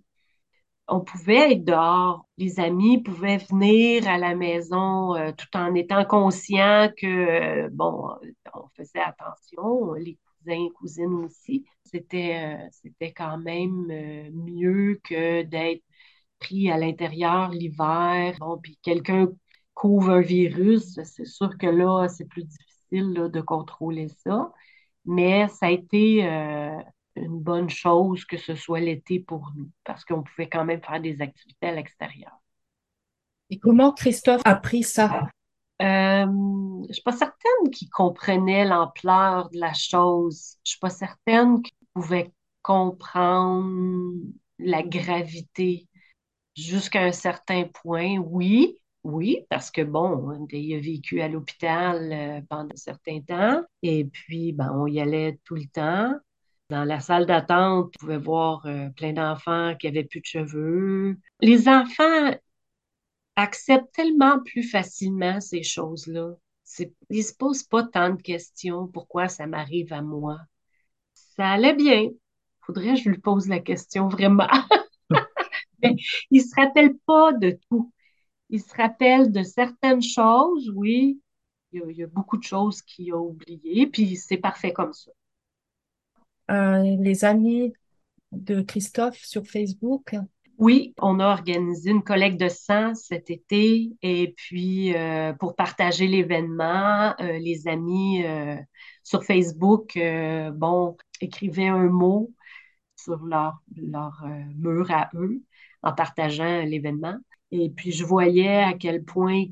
on 0.89 1.01
pouvait 1.01 1.53
être 1.53 1.65
dehors. 1.65 2.27
Les 2.39 2.61
amis 2.61 3.03
pouvaient 3.03 3.39
venir 3.39 4.09
à 4.09 4.19
la 4.19 4.35
maison 4.35 5.17
euh, 5.17 5.33
tout 5.33 5.49
en 5.57 5.75
étant 5.75 6.05
conscients 6.05 6.91
que, 6.97 7.07
euh, 7.67 7.69
bon, 7.73 8.11
on 8.55 8.69
faisait 8.77 9.01
attention, 9.01 9.95
les 9.95 10.17
cousins 10.39 10.67
et 10.67 10.71
cousines 10.75 11.25
aussi. 11.25 11.65
C'était, 11.85 12.57
euh, 12.57 12.69
c'était 12.71 13.13
quand 13.13 13.39
même 13.39 13.87
mieux 14.33 15.01
que 15.05 15.43
d'être 15.43 15.83
pris 16.39 16.71
à 16.71 16.77
l'intérieur 16.79 17.51
l'hiver, 17.51 18.37
bon, 18.41 18.59
puis 18.59 18.79
quelqu'un 18.83 19.29
couvre 19.77 20.11
un 20.11 20.21
virus, 20.23 20.99
c'est 21.05 21.27
sûr 21.27 21.57
que 21.59 21.67
là, 21.67 22.09
c'est 22.09 22.25
plus 22.25 22.45
difficile 22.45 23.13
de 23.33 23.41
contrôler 23.43 24.09
ça. 24.09 24.51
Mais 25.05 25.47
ça 25.49 25.67
a 25.67 25.71
été 25.71 26.27
euh, 26.27 26.79
une 27.15 27.39
bonne 27.39 27.69
chose 27.69 28.25
que 28.25 28.39
ce 28.39 28.55
soit 28.55 28.81
l'été 28.81 29.21
pour 29.21 29.53
nous, 29.55 29.71
parce 29.85 30.05
qu'on 30.05 30.23
pouvait 30.23 30.49
quand 30.49 30.65
même 30.65 30.83
faire 30.83 31.01
des 31.01 31.21
activités 31.21 31.67
à 31.69 31.75
l'extérieur. 31.75 32.33
Et 33.51 33.59
comment 33.59 33.93
Christophe 33.93 34.43
a 34.47 34.57
pris 34.57 34.83
ça? 34.83 35.29
Euh, 35.83 36.25
je 36.25 36.89
ne 36.89 36.93
suis 36.93 37.03
pas 37.03 37.13
certaine 37.13 37.71
qu'il 37.71 37.91
comprenait 37.91 38.65
l'ampleur 38.65 39.51
de 39.51 39.59
la 39.59 39.75
chose. 39.75 40.57
Je 40.65 40.71
ne 40.71 40.71
suis 40.71 40.81
pas 40.81 40.91
certaine 40.91 41.63
qu'il 41.63 41.77
pouvait 41.93 42.33
comprendre 42.63 44.11
la 44.59 44.83
gravité 44.83 45.87
jusqu'à 46.57 47.03
un 47.03 47.13
certain 47.13 47.65
point, 47.83 48.17
oui, 48.17 48.81
oui, 49.07 49.47
parce 49.51 49.71
que 49.71 49.83
bon, 49.83 50.47
il 50.51 50.75
a 50.75 50.81
vécu 50.81 51.21
à 51.21 51.29
l'hôpital 51.29 52.13
euh, 52.13 52.41
pendant 52.49 52.73
un 52.73 52.77
certain 52.77 53.21
temps, 53.21 53.63
et 53.83 54.05
puis 54.05 54.53
ben, 54.53 54.71
on 54.75 54.87
y 54.87 55.01
allait 55.01 55.39
tout 55.45 55.55
le 55.55 55.67
temps. 55.67 56.13
Dans 56.69 56.85
la 56.85 56.99
salle 57.01 57.27
d'attente, 57.27 57.95
on 57.97 57.99
pouvait 58.01 58.19
voir 58.19 58.67
euh, 58.67 58.89
plein 58.91 59.13
d'enfants 59.13 59.75
qui 59.79 59.87
avaient 59.87 60.05
plus 60.05 60.21
de 60.21 60.27
cheveux. 60.27 61.17
Les 61.41 61.69
enfants, 61.69 62.33
acceptent 63.37 63.93
tellement 63.93 64.41
plus 64.41 64.63
facilement 64.63 65.41
ces 65.41 65.63
choses-là. 65.63 66.33
Ils 66.79 67.19
ne 67.19 67.23
se 67.23 67.35
posent 67.35 67.63
pas 67.63 67.85
tant 67.85 68.11
de 68.11 68.21
questions 68.21 68.89
pourquoi 68.89 69.29
ça 69.29 69.47
m'arrive 69.47 69.93
à 69.93 70.03
moi? 70.03 70.39
Ça 71.15 71.51
allait 71.51 71.75
bien. 71.75 72.11
Faudrait 72.63 72.95
que 72.95 73.01
je 73.03 73.11
lui 73.11 73.19
pose 73.19 73.47
la 73.47 73.61
question 73.61 74.09
vraiment. 74.09 74.49
Mais 75.83 75.95
il 76.31 76.43
ne 76.43 76.47
se 76.47 76.55
rappelle 76.57 76.97
pas 77.07 77.33
de 77.35 77.59
tout. 77.71 77.93
Il 78.51 78.61
se 78.61 78.75
rappelle 78.75 79.33
de 79.33 79.43
certaines 79.43 80.03
choses, 80.03 80.71
oui. 80.75 81.21
Il 81.73 81.97
y 81.97 82.03
a, 82.03 82.07
beaucoup 82.07 82.39
de 82.39 82.43
choses 82.43 82.81
qu'il 82.81 83.13
a 83.13 83.17
oubliées, 83.17 83.87
puis 83.89 84.17
c'est 84.17 84.37
parfait 84.37 84.73
comme 84.73 84.93
ça. 84.93 85.11
Euh, 86.51 86.97
les 87.01 87.25
amis 87.25 87.73
de 88.33 88.63
Christophe 88.63 89.19
sur 89.19 89.47
Facebook, 89.47 90.15
oui, 90.59 90.95
on 91.03 91.21
a 91.21 91.27
organisé 91.27 91.91
une 91.91 92.03
collecte 92.03 92.41
de 92.41 92.49
sang 92.49 92.95
cet 92.95 93.31
été 93.31 93.91
et 94.01 94.33
puis 94.37 94.97
euh, 94.97 95.35
pour 95.35 95.55
partager 95.55 96.07
l'événement, 96.07 97.15
euh, 97.21 97.39
les 97.39 97.69
amis 97.69 98.25
sur 99.03 99.25
Facebook, 99.25 99.99
bon, 100.55 100.97
écrivaient 101.21 101.69
un 101.69 101.89
mot 101.89 102.33
sur 102.97 103.23
leur, 103.27 103.61
leur 103.77 104.25
mur 104.57 104.91
à 104.91 105.11
eux 105.15 105.43
en 105.83 105.93
partageant 105.93 106.63
l'événement. 106.63 107.17
Et 107.51 107.71
puis 107.71 107.93
je 107.93 108.05
voyais 108.05 108.63
à 108.63 108.75
quel 108.75 109.05
point 109.05 109.45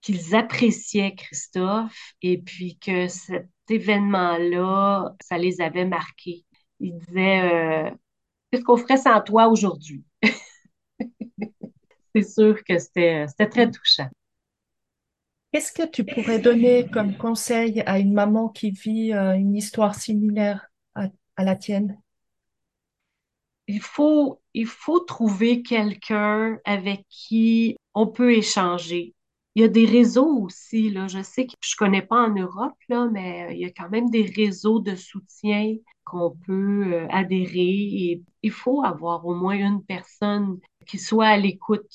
qu'ils 0.00 0.34
appréciaient 0.34 1.14
Christophe 1.14 2.14
et 2.22 2.38
puis 2.38 2.78
que 2.78 3.08
cet 3.08 3.48
événement-là, 3.68 5.14
ça 5.20 5.38
les 5.38 5.60
avait 5.60 5.84
marqués. 5.84 6.44
Ils 6.80 6.98
disaient 6.98 7.92
Qu'est-ce 8.50 8.64
qu'on 8.64 8.76
ferait 8.76 8.96
sans 8.96 9.20
toi 9.20 9.48
aujourd'hui? 9.48 10.04
C'est 12.14 12.22
sûr 12.22 12.62
que 12.64 12.78
c'était 12.78 13.26
très 13.50 13.70
touchant. 13.70 14.08
Qu'est-ce 15.52 15.72
que 15.72 15.86
tu 15.86 16.04
pourrais 16.04 16.38
donner 16.38 16.88
comme 16.88 17.16
conseil 17.16 17.82
à 17.86 17.98
une 17.98 18.12
maman 18.12 18.48
qui 18.48 18.70
vit 18.70 19.12
euh, 19.12 19.34
une 19.34 19.54
histoire 19.54 19.94
similaire 19.94 20.68
à, 20.94 21.10
la 21.38 21.56
tienne? 21.56 22.00
Il 23.66 23.80
faut, 23.80 24.40
il 24.56 24.66
faut 24.66 25.00
trouver 25.00 25.62
quelqu'un 25.62 26.58
avec 26.64 27.04
qui 27.10 27.76
on 27.94 28.06
peut 28.06 28.32
échanger. 28.32 29.14
Il 29.54 29.62
y 29.62 29.64
a 29.64 29.68
des 29.68 29.84
réseaux 29.84 30.44
aussi, 30.44 30.90
là. 30.90 31.08
Je 31.08 31.22
sais 31.22 31.46
que 31.46 31.52
je 31.62 31.74
ne 31.74 31.78
connais 31.78 32.02
pas 32.02 32.26
en 32.26 32.34
Europe, 32.34 32.74
mais 33.12 33.48
il 33.52 33.60
y 33.60 33.66
a 33.66 33.70
quand 33.70 33.90
même 33.90 34.08
des 34.10 34.22
réseaux 34.24 34.80
de 34.80 34.96
soutien 34.96 35.76
qu'on 36.04 36.30
peut 36.46 36.84
euh, 36.94 37.06
adhérer 37.10 37.58
et 37.58 38.22
il 38.42 38.50
faut 38.50 38.82
avoir 38.82 39.26
au 39.26 39.34
moins 39.34 39.56
une 39.56 39.84
personne 39.84 40.58
qui 40.86 40.98
soit 40.98 41.26
à 41.26 41.36
l'écoute, 41.36 41.94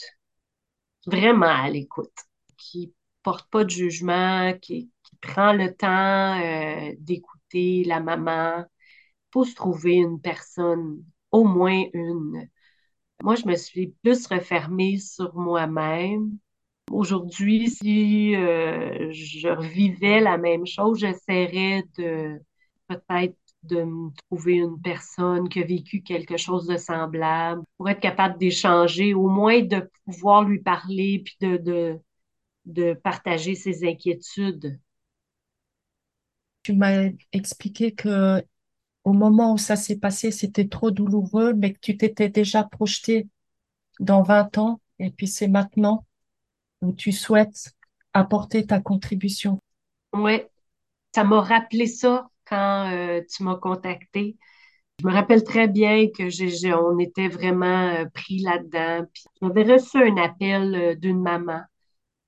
vraiment 1.07 1.47
à 1.47 1.69
l'écoute, 1.69 2.13
qui 2.57 2.93
porte 3.23 3.49
pas 3.49 3.63
de 3.63 3.69
jugement, 3.69 4.53
qui, 4.61 4.91
prend 5.21 5.53
le 5.53 5.75
temps 5.75 6.41
euh, 6.41 6.95
d'écouter 6.99 7.83
la 7.85 7.99
maman. 7.99 8.59
Il 8.59 9.31
faut 9.33 9.45
se 9.45 9.53
trouver 9.55 9.93
une 9.95 10.19
personne, 10.19 11.03
au 11.31 11.43
moins 11.45 11.83
une. 11.93 12.49
Moi, 13.23 13.35
je 13.35 13.47
me 13.47 13.55
suis 13.55 13.89
plus 14.03 14.27
refermée 14.27 14.97
sur 14.97 15.35
moi-même. 15.35 16.37
Aujourd'hui, 16.91 17.69
si 17.69 18.35
euh, 18.35 19.09
je 19.11 19.47
revivais 19.49 20.19
la 20.21 20.37
même 20.37 20.65
chose, 20.65 20.99
j'essaierais 20.99 21.83
de 21.97 22.39
peut-être 22.87 23.37
de 23.63 23.85
trouver 24.29 24.55
une 24.55 24.81
personne 24.81 25.49
qui 25.49 25.61
a 25.61 25.65
vécu 25.65 26.01
quelque 26.03 26.37
chose 26.37 26.67
de 26.67 26.77
semblable 26.77 27.63
pour 27.77 27.89
être 27.89 27.99
capable 28.01 28.37
d'échanger, 28.39 29.13
au 29.13 29.29
moins 29.29 29.61
de 29.61 29.89
pouvoir 30.05 30.43
lui 30.43 30.59
parler 30.61 31.21
puis 31.25 31.35
de, 31.41 31.57
de, 31.57 31.99
de 32.65 32.93
partager 32.95 33.55
ses 33.55 33.87
inquiétudes. 33.87 34.79
Tu 36.63 36.73
m'as 36.73 37.09
expliqué 37.31 37.93
que 37.93 38.43
au 39.03 39.13
moment 39.13 39.53
où 39.53 39.57
ça 39.57 39.75
s'est 39.75 39.97
passé, 39.97 40.31
c'était 40.31 40.67
trop 40.67 40.91
douloureux, 40.91 41.53
mais 41.53 41.73
que 41.73 41.79
tu 41.79 41.97
t'étais 41.97 42.29
déjà 42.29 42.63
projeté 42.63 43.27
dans 43.99 44.21
20 44.21 44.57
ans 44.57 44.81
et 44.99 45.09
puis 45.09 45.27
c'est 45.27 45.47
maintenant 45.47 46.05
où 46.81 46.93
tu 46.93 47.11
souhaites 47.11 47.73
apporter 48.13 48.65
ta 48.65 48.79
contribution. 48.79 49.59
Oui, 50.13 50.41
ça 51.13 51.23
m'a 51.23 51.41
rappelé 51.41 51.87
ça 51.87 52.29
quand 52.45 52.91
euh, 52.91 53.21
tu 53.29 53.43
m'as 53.43 53.55
contacté. 53.55 54.37
Je 54.99 55.07
me 55.07 55.13
rappelle 55.13 55.43
très 55.43 55.67
bien 55.67 56.07
que 56.07 56.73
on 56.75 56.99
était 56.99 57.29
vraiment 57.29 57.89
euh, 57.89 58.05
pris 58.13 58.39
là-dedans. 58.39 59.07
J'avais 59.41 59.73
reçu 59.73 59.97
un 59.97 60.17
appel 60.17 60.75
euh, 60.75 60.95
d'une 60.95 61.21
maman 61.21 61.61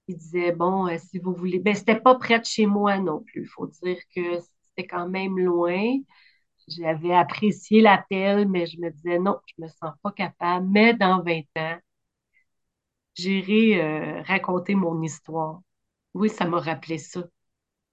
qui 0.08 0.16
disait 0.16 0.52
bon, 0.52 0.88
si 0.98 1.20
vous 1.20 1.34
voulez, 1.34 1.60
ben 1.60 1.76
c'était 1.76 2.00
pas 2.00 2.16
près 2.16 2.40
de 2.40 2.46
chez 2.46 2.66
moi 2.66 2.98
non 2.98 3.22
plus. 3.22 3.44
Il 3.44 3.48
faut 3.48 3.68
dire 3.68 3.98
que 4.16 4.40
c'était 4.40 4.88
quand 4.88 5.08
même 5.08 5.38
loin. 5.38 5.98
J'avais 6.68 7.14
apprécié 7.14 7.82
l'appel, 7.82 8.48
mais 8.50 8.66
je 8.68 8.80
me 8.80 8.90
disais 8.92 9.20
non, 9.20 9.40
je 9.46 9.64
me 9.64 9.68
sens 9.70 9.94
pas 10.02 10.12
capable. 10.12 10.68
Mais 10.70 10.94
dans 10.94 11.22
20 11.24 11.44
ans, 11.58 11.78
j'irai 13.16 14.22
raconter 14.22 14.76
mon 14.76 15.02
histoire. 15.02 15.62
Oui, 16.14 16.30
ça 16.30 16.46
m'a 16.46 16.60
rappelé 16.60 16.98
ça. 17.00 17.24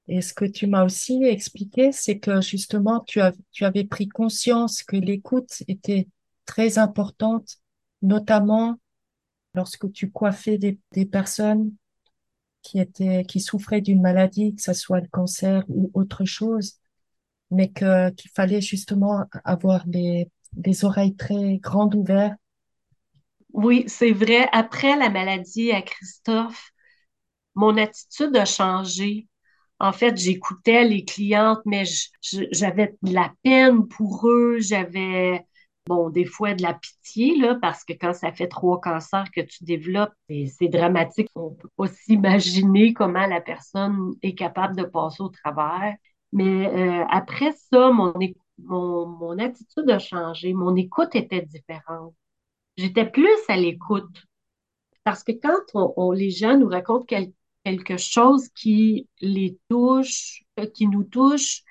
Et 0.09 0.22
ce 0.22 0.35
que 0.35 0.44
tu 0.44 0.66
m'as 0.66 0.85
aussi 0.85 1.22
expliqué, 1.24 1.92
c'est 1.92 2.18
que 2.18 2.40
justement, 2.40 3.00
tu, 3.00 3.20
as, 3.20 3.33
tu 3.52 3.64
avais 3.64 3.85
pris 3.85 4.09
conscience 4.09 4.83
que 4.83 4.96
l'écoute 4.96 5.62
était 5.68 6.09
très 6.46 6.78
importante, 6.78 7.59
notamment 8.02 8.78
lorsque 9.54 9.92
tu 9.92 10.11
coiffais 10.11 10.59
des, 10.59 10.78
des 10.92 11.06
personnes 11.06 11.72
qui 12.62 12.80
étaient, 12.80 13.24
qui 13.26 13.40
souffraient 13.40 13.83
d'une 13.83 14.02
maladie, 14.02 14.56
que 14.56 14.62
ce 14.62 14.74
soit 14.74 15.00
le 15.00 15.09
cancer 15.09 15.64
ou 15.68 15.92
autre 15.94 16.24
chose, 16.26 16.79
mais 17.50 17.70
qu'il 17.70 18.30
fallait 18.34 18.60
justement 18.60 19.24
avoir 19.44 19.86
des, 19.86 20.30
des 20.52 20.84
oreilles 20.84 21.16
très 21.16 21.58
grandes 21.58 21.94
ouvertes. 21.94 22.38
Oui, 23.52 23.84
c'est 23.88 24.12
vrai. 24.12 24.48
Après 24.52 24.96
la 24.96 25.08
maladie 25.10 25.72
à 25.72 25.82
Christophe, 25.82 26.70
mon 27.54 27.76
attitude 27.78 28.36
a 28.36 28.44
changé 28.44 29.28
en 29.80 29.92
fait, 29.92 30.16
j'écoutais 30.16 30.84
les 30.84 31.04
clientes, 31.04 31.60
mais 31.66 31.84
j'avais 32.52 32.96
de 33.02 33.14
la 33.14 33.32
peine 33.42 33.88
pour 33.88 34.28
eux, 34.28 34.58
j'avais, 34.60 35.44
bon, 35.86 36.10
des 36.10 36.24
fois 36.24 36.54
de 36.54 36.62
la 36.62 36.74
pitié, 36.74 37.36
là, 37.36 37.56
parce 37.60 37.84
que 37.84 37.94
quand 37.94 38.14
ça 38.14 38.32
fait 38.32 38.48
trois 38.48 38.80
cancers 38.80 39.30
que 39.34 39.40
tu 39.40 39.64
développes, 39.64 40.12
c'est 40.30 40.68
dramatique. 40.68 41.28
On 41.34 41.50
peut 41.54 41.68
pas 41.76 41.88
s'imaginer 41.88 42.94
comment 42.94 43.26
la 43.26 43.40
personne 43.40 44.14
est 44.22 44.36
capable 44.36 44.76
de 44.76 44.84
passer 44.84 45.22
au 45.22 45.30
travers. 45.30 45.96
Mais 46.32 46.68
euh, 46.68 47.04
après 47.10 47.52
ça, 47.72 47.90
mon, 47.92 48.12
mon, 48.58 49.06
mon 49.06 49.38
attitude 49.38 49.90
a 49.90 49.98
changé, 49.98 50.52
mon 50.54 50.76
écoute 50.76 51.14
était 51.14 51.42
différente. 51.42 52.14
J'étais 52.76 53.06
plus 53.10 53.28
à 53.48 53.56
l'écoute. 53.56 54.26
Parce 55.04 55.24
que 55.24 55.32
quand 55.32 55.92
on, 55.96 56.12
les 56.12 56.30
gens 56.30 56.58
nous 56.58 56.68
racontent 56.68 57.04
quelque 57.06 57.34
quelque 57.64 57.98
chose 57.98 58.48
qui 58.50 59.06
les 59.20 59.58
touche, 59.68 60.44
euh, 60.58 60.66
qui 60.66 60.86
nous 60.88 61.04
touche, 61.04 61.62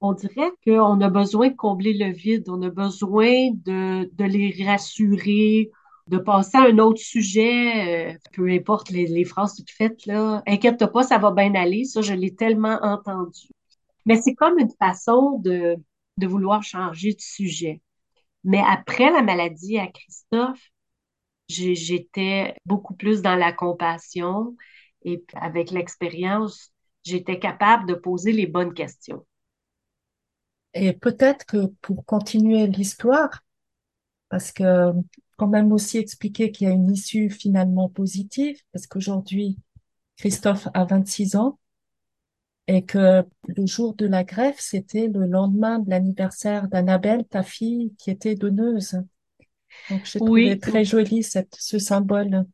on 0.00 0.12
dirait 0.12 0.50
qu'on 0.64 1.00
a 1.00 1.08
besoin 1.10 1.48
de 1.50 1.56
combler 1.56 1.94
le 1.94 2.12
vide, 2.12 2.48
on 2.48 2.62
a 2.62 2.70
besoin 2.70 3.50
de, 3.52 4.10
de 4.14 4.24
les 4.24 4.64
rassurer, 4.66 5.70
de 6.08 6.18
passer 6.18 6.58
à 6.58 6.62
un 6.64 6.78
autre 6.78 7.00
sujet, 7.00 8.14
euh, 8.14 8.18
peu 8.32 8.48
importe 8.50 8.90
les, 8.90 9.06
les 9.06 9.24
phrases 9.24 9.56
toutes 9.56 9.70
faites, 9.70 10.06
là. 10.06 10.42
Inquiète-toi 10.46 10.88
pas, 10.88 11.02
ça 11.02 11.18
va 11.18 11.30
bien 11.32 11.54
aller. 11.54 11.84
Ça, 11.84 12.02
je 12.02 12.14
l'ai 12.14 12.34
tellement 12.34 12.78
entendu. 12.82 13.48
Mais 14.06 14.20
c'est 14.22 14.34
comme 14.34 14.58
une 14.58 14.72
façon 14.78 15.38
de, 15.40 15.76
de 16.18 16.26
vouloir 16.26 16.62
changer 16.62 17.12
de 17.14 17.20
sujet. 17.20 17.82
Mais 18.44 18.62
après 18.66 19.10
la 19.10 19.22
maladie 19.22 19.78
à 19.78 19.88
Christophe, 19.88 20.70
j'étais 21.48 22.56
beaucoup 22.66 22.94
plus 22.94 23.22
dans 23.22 23.36
la 23.36 23.52
compassion 23.52 24.56
et 25.04 25.24
avec 25.34 25.70
l'expérience, 25.70 26.72
j'étais 27.04 27.38
capable 27.38 27.86
de 27.86 27.94
poser 27.94 28.32
les 28.32 28.46
bonnes 28.46 28.74
questions. 28.74 29.24
Et 30.74 30.92
peut-être 30.92 31.46
que 31.46 31.66
pour 31.80 32.04
continuer 32.04 32.66
l'histoire, 32.66 33.42
parce 34.28 34.52
que 34.52 34.92
quand 35.38 35.48
même 35.48 35.72
aussi 35.72 35.98
expliquer 35.98 36.50
qu'il 36.52 36.68
y 36.68 36.70
a 36.70 36.74
une 36.74 36.90
issue 36.90 37.30
finalement 37.30 37.88
positive, 37.88 38.60
parce 38.72 38.86
qu'aujourd'hui, 38.86 39.58
Christophe 40.16 40.68
a 40.74 40.84
26 40.84 41.36
ans 41.36 41.58
et 42.68 42.84
que 42.84 43.22
le 43.46 43.66
jour 43.66 43.94
de 43.94 44.06
la 44.06 44.24
greffe, 44.24 44.58
c'était 44.58 45.08
le 45.08 45.26
lendemain 45.26 45.78
de 45.78 45.88
l'anniversaire 45.88 46.68
d'Annabelle, 46.68 47.24
ta 47.24 47.42
fille, 47.42 47.94
qui 47.98 48.10
était 48.10 48.34
donneuse. 48.34 49.00
Donc, 49.90 50.04
j'ai 50.04 50.18
trouvé 50.18 50.58
très 50.58 50.84
joli 50.84 51.22
cette, 51.22 51.54
ce 51.58 51.78
symbole. 51.78 52.44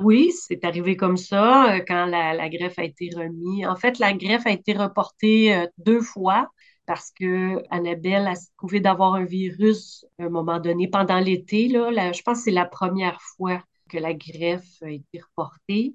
Oui, 0.00 0.32
c'est 0.32 0.64
arrivé 0.64 0.96
comme 0.96 1.18
ça 1.18 1.74
euh, 1.74 1.80
quand 1.86 2.06
la, 2.06 2.48
greffe 2.48 2.78
a 2.78 2.84
été 2.84 3.10
remise. 3.14 3.66
En 3.66 3.76
fait, 3.76 3.98
la 3.98 4.14
greffe 4.14 4.46
a 4.46 4.50
été 4.50 4.72
reportée 4.72 5.54
euh, 5.54 5.66
deux 5.76 6.00
fois 6.00 6.48
parce 6.86 7.12
que 7.12 7.62
Annabelle 7.70 8.26
a 8.26 8.34
trouvé 8.56 8.80
d'avoir 8.80 9.14
un 9.14 9.24
virus 9.24 10.06
à 10.18 10.24
un 10.24 10.28
moment 10.30 10.58
donné 10.58 10.88
pendant 10.88 11.20
l'été. 11.20 11.68
Là, 11.68 12.12
je 12.12 12.22
pense 12.22 12.38
que 12.38 12.44
c'est 12.44 12.50
la 12.50 12.64
première 12.64 13.20
fois 13.20 13.62
que 13.88 13.98
la 13.98 14.14
greffe 14.14 14.82
a 14.82 14.90
été 14.90 15.20
reportée. 15.20 15.94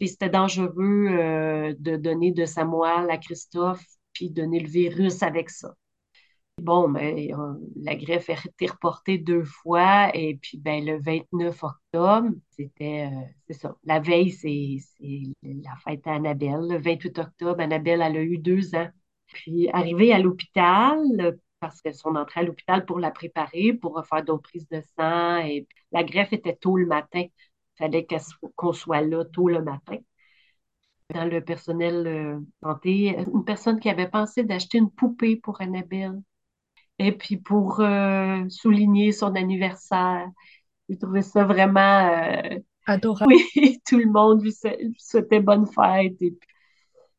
Et 0.00 0.06
c'était 0.06 0.30
dangereux 0.30 1.08
euh, 1.08 1.74
de 1.78 1.96
donner 1.96 2.32
de 2.32 2.46
sa 2.46 2.64
moelle 2.64 3.10
à 3.10 3.18
Christophe, 3.18 3.84
puis 4.12 4.30
donner 4.30 4.60
le 4.60 4.68
virus 4.68 5.22
avec 5.22 5.50
ça. 5.50 5.74
Bon, 6.60 6.88
mais 6.88 7.28
ben, 7.28 7.58
la 7.76 7.94
greffe 7.96 8.28
a 8.28 8.34
été 8.34 8.66
reportée 8.66 9.16
deux 9.18 9.44
fois, 9.44 10.14
et 10.14 10.36
puis 10.36 10.58
ben, 10.58 10.84
le 10.84 11.00
29 11.00 11.62
octobre, 11.64 12.28
c'était, 12.50 13.08
euh, 13.10 13.54
ça, 13.54 13.76
la 13.84 13.98
veille, 13.98 14.30
c'est, 14.30 14.78
la 15.42 15.74
fête 15.84 16.06
à 16.06 16.14
Annabelle. 16.14 16.68
Le 16.68 16.78
28 16.78 17.18
octobre, 17.18 17.60
Annabelle, 17.60 18.02
elle 18.02 18.16
a 18.16 18.22
eu 18.22 18.38
deux 18.38 18.74
ans. 18.74 18.88
Puis, 19.28 19.70
arrivée 19.70 20.12
à 20.12 20.18
l'hôpital, 20.18 20.98
parce 21.60 21.80
qu'elles 21.80 21.94
sont 21.94 22.14
entrées 22.14 22.40
à 22.40 22.42
l'hôpital 22.42 22.84
pour 22.84 22.98
la 23.00 23.10
préparer, 23.10 23.72
pour 23.72 24.02
faire 24.06 24.24
d'autres 24.24 24.42
prises 24.42 24.68
de 24.68 24.82
sang, 24.98 25.38
et 25.38 25.66
la 25.92 26.04
greffe 26.04 26.32
était 26.32 26.56
tôt 26.56 26.76
le 26.76 26.86
matin. 26.86 27.24
Il 27.80 27.84
fallait 27.84 28.06
qu'on 28.56 28.72
soit 28.72 29.00
là 29.00 29.24
tôt 29.24 29.48
le 29.48 29.62
matin 29.62 29.96
dans 31.12 31.24
le 31.24 31.40
personnel 31.40 32.06
euh, 32.06 32.38
santé, 32.62 33.16
une 33.32 33.44
personne 33.44 33.80
qui 33.80 33.88
avait 33.88 34.08
pensé 34.08 34.44
d'acheter 34.44 34.78
une 34.78 34.90
poupée 34.90 35.36
pour 35.36 35.60
Annabelle. 35.60 36.20
Et 36.98 37.12
puis 37.12 37.36
pour 37.36 37.80
euh, 37.80 38.44
souligner 38.48 39.12
son 39.12 39.34
anniversaire, 39.34 40.28
j'ai 40.88 40.98
trouvé 40.98 41.22
ça 41.22 41.44
vraiment 41.44 42.08
euh, 42.10 42.58
adorable. 42.86 43.32
Oui, 43.32 43.80
tout 43.88 43.98
le 43.98 44.10
monde 44.10 44.42
lui, 44.42 44.54
souhaitait 44.98 45.40
bonne 45.40 45.66
fête. 45.66 46.20
Et 46.20 46.32
puis, 46.32 46.48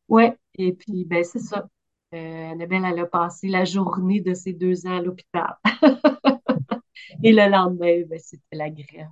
ouais, 0.08 0.36
et 0.56 0.72
puis 0.72 1.04
ben 1.04 1.24
c'est 1.24 1.40
ça. 1.40 1.68
Annabelle, 2.12 2.84
elle 2.84 2.98
a 3.00 3.06
passé 3.06 3.48
la 3.48 3.64
journée 3.64 4.20
de 4.20 4.34
ses 4.34 4.52
deux 4.52 4.86
ans 4.86 4.98
à 4.98 5.00
l'hôpital. 5.00 5.56
et 7.22 7.32
le 7.32 7.50
lendemain, 7.50 8.02
ben, 8.06 8.18
c'était 8.18 8.56
la 8.56 8.68
grève. 8.68 9.08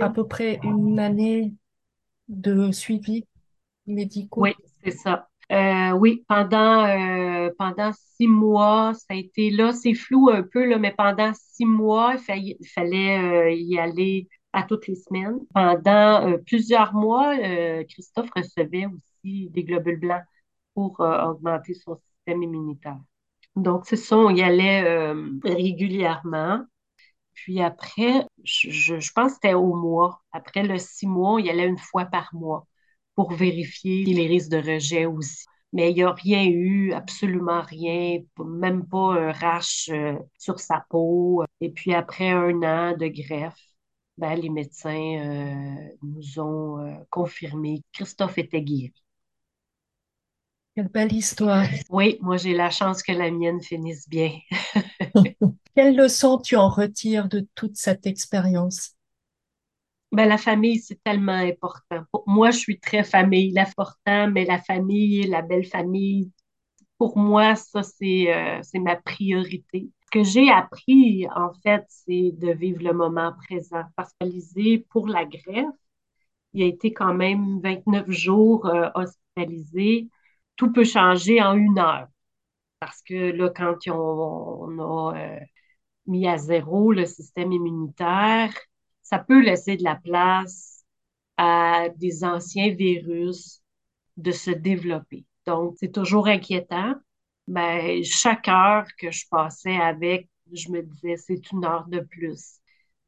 À 0.00 0.10
peu 0.10 0.26
près 0.26 0.58
une 0.62 0.98
année 0.98 1.54
de 2.28 2.72
suivi 2.72 3.26
médicaux. 3.86 4.42
Oui, 4.42 4.54
c'est 4.82 4.92
ça. 4.92 5.28
Euh, 5.50 5.90
oui, 5.92 6.24
pendant, 6.28 6.86
euh, 6.86 7.50
pendant 7.58 7.90
six 7.92 8.26
mois, 8.26 8.94
ça 8.94 9.06
a 9.10 9.14
été 9.16 9.50
là, 9.50 9.72
c'est 9.72 9.92
flou 9.92 10.30
un 10.30 10.42
peu, 10.42 10.64
là, 10.64 10.78
mais 10.78 10.94
pendant 10.96 11.32
six 11.34 11.66
mois, 11.66 12.16
il, 12.28 12.56
fallait 12.74 13.18
euh, 13.18 13.50
y 13.50 13.78
aller 13.78 14.28
à 14.54 14.62
toutes 14.62 14.86
les 14.86 14.94
semaines. 14.94 15.38
Pendant 15.52 16.38
plusieurs 16.46 16.94
mois, 16.94 17.36
Christophe 17.84 18.30
recevait 18.34 18.86
aussi 18.86 19.50
des 19.50 19.64
globules 19.64 20.00
blancs 20.00 20.22
pour 20.74 21.00
augmenter 21.00 21.74
son 21.74 21.96
système 21.96 22.42
immunitaire. 22.42 22.98
Donc, 23.56 23.84
c'est 23.86 23.96
ça, 23.96 24.16
on 24.16 24.30
y 24.30 24.42
allait 24.42 25.12
régulièrement. 25.44 26.64
Puis 27.34 27.60
après, 27.62 28.26
je, 28.44 28.70
je 29.00 29.12
pense 29.14 29.32
que 29.32 29.34
c'était 29.42 29.54
au 29.54 29.74
mois. 29.74 30.22
Après 30.32 30.62
le 30.62 30.78
six 30.78 31.06
mois, 31.06 31.40
il 31.40 31.46
y 31.46 31.50
allait 31.50 31.66
une 31.68 31.78
fois 31.78 32.04
par 32.06 32.28
mois 32.34 32.66
pour 33.14 33.32
vérifier 33.32 34.04
les 34.04 34.26
risques 34.26 34.50
de 34.50 34.58
rejet 34.58 35.06
aussi. 35.06 35.44
Mais 35.72 35.90
il 35.90 35.94
n'y 35.96 36.02
a 36.02 36.12
rien 36.12 36.44
eu, 36.46 36.92
absolument 36.92 37.62
rien, 37.62 38.18
même 38.44 38.86
pas 38.88 39.14
un 39.14 39.32
rash 39.32 39.88
euh, 39.90 40.18
sur 40.38 40.60
sa 40.60 40.84
peau. 40.90 41.44
Et 41.60 41.70
puis 41.70 41.94
après 41.94 42.30
un 42.30 42.62
an 42.62 42.96
de 42.96 43.06
greffe, 43.08 43.58
ben, 44.18 44.34
les 44.36 44.50
médecins 44.50 44.90
euh, 44.94 45.88
nous 46.02 46.38
ont 46.40 46.78
euh, 46.80 46.94
confirmé 47.10 47.78
que 47.92 47.98
Christophe 48.04 48.38
était 48.38 48.62
guéri. 48.62 48.92
Quelle 50.74 50.88
belle 50.88 51.14
histoire. 51.14 51.66
Oui, 51.90 52.18
moi 52.20 52.36
j'ai 52.38 52.54
la 52.54 52.70
chance 52.70 53.02
que 53.02 53.12
la 53.12 53.30
mienne 53.30 53.60
finisse 53.62 54.08
bien. 54.08 54.32
Quelle 55.74 55.96
leçon 55.96 56.38
tu 56.38 56.56
en 56.56 56.68
retires 56.68 57.28
de 57.28 57.46
toute 57.54 57.76
cette 57.76 58.06
expérience? 58.06 58.96
Ben, 60.12 60.28
la 60.28 60.36
famille, 60.36 60.78
c'est 60.78 61.02
tellement 61.02 61.32
important. 61.32 62.04
Pour 62.12 62.24
moi, 62.26 62.50
je 62.50 62.58
suis 62.58 62.78
très 62.78 63.02
famille, 63.02 63.50
l'important, 63.50 64.28
mais 64.28 64.44
la 64.44 64.58
famille, 64.58 65.22
la 65.22 65.40
belle 65.40 65.64
famille, 65.64 66.30
pour 67.02 67.18
moi, 67.18 67.56
ça, 67.56 67.82
c'est 67.82 68.32
euh, 68.32 68.60
ma 68.80 68.94
priorité. 68.94 69.90
Ce 70.04 70.10
que 70.12 70.22
j'ai 70.22 70.50
appris, 70.50 71.26
en 71.34 71.52
fait, 71.62 71.84
c'est 71.88 72.30
de 72.32 72.52
vivre 72.52 72.80
le 72.82 72.92
moment 72.92 73.32
présent. 73.32 73.82
Parce 73.96 74.12
que 74.20 74.78
pour 74.88 75.08
la 75.08 75.24
greffe, 75.24 75.66
il 76.52 76.62
a 76.62 76.66
été 76.66 76.92
quand 76.92 77.14
même 77.14 77.60
29 77.60 78.10
jours 78.10 78.66
euh, 78.66 78.88
hospitalisé. 78.94 80.08
Tout 80.56 80.72
peut 80.72 80.84
changer 80.84 81.42
en 81.42 81.54
une 81.56 81.78
heure. 81.78 82.06
Parce 82.80 83.02
que 83.02 83.32
là, 83.32 83.50
quand 83.50 83.76
on, 83.88 84.78
a 84.78 85.16
euh, 85.16 85.40
mis 86.06 86.26
à 86.26 86.38
zéro 86.38 86.92
le 86.92 87.06
système 87.06 87.52
immunitaire, 87.52 88.52
ça 89.02 89.18
peut 89.18 89.42
laisser 89.42 89.76
de 89.76 89.84
la 89.84 89.96
place 89.96 90.84
à 91.36 91.88
des 91.96 92.24
anciens 92.24 92.74
virus 92.74 93.62
de 94.16 94.30
se 94.32 94.50
développer. 94.50 95.24
Donc, 95.46 95.76
c'est 95.78 95.92
toujours 95.92 96.28
inquiétant. 96.28 96.94
Mais 97.48 98.02
chaque 98.04 98.48
heure 98.48 98.86
que 98.98 99.10
je 99.10 99.26
passais 99.30 99.76
avec, 99.76 100.28
je 100.52 100.70
me 100.70 100.82
disais, 100.82 101.16
c'est 101.16 101.50
une 101.50 101.64
heure 101.64 101.86
de 101.88 102.00
plus. 102.00 102.60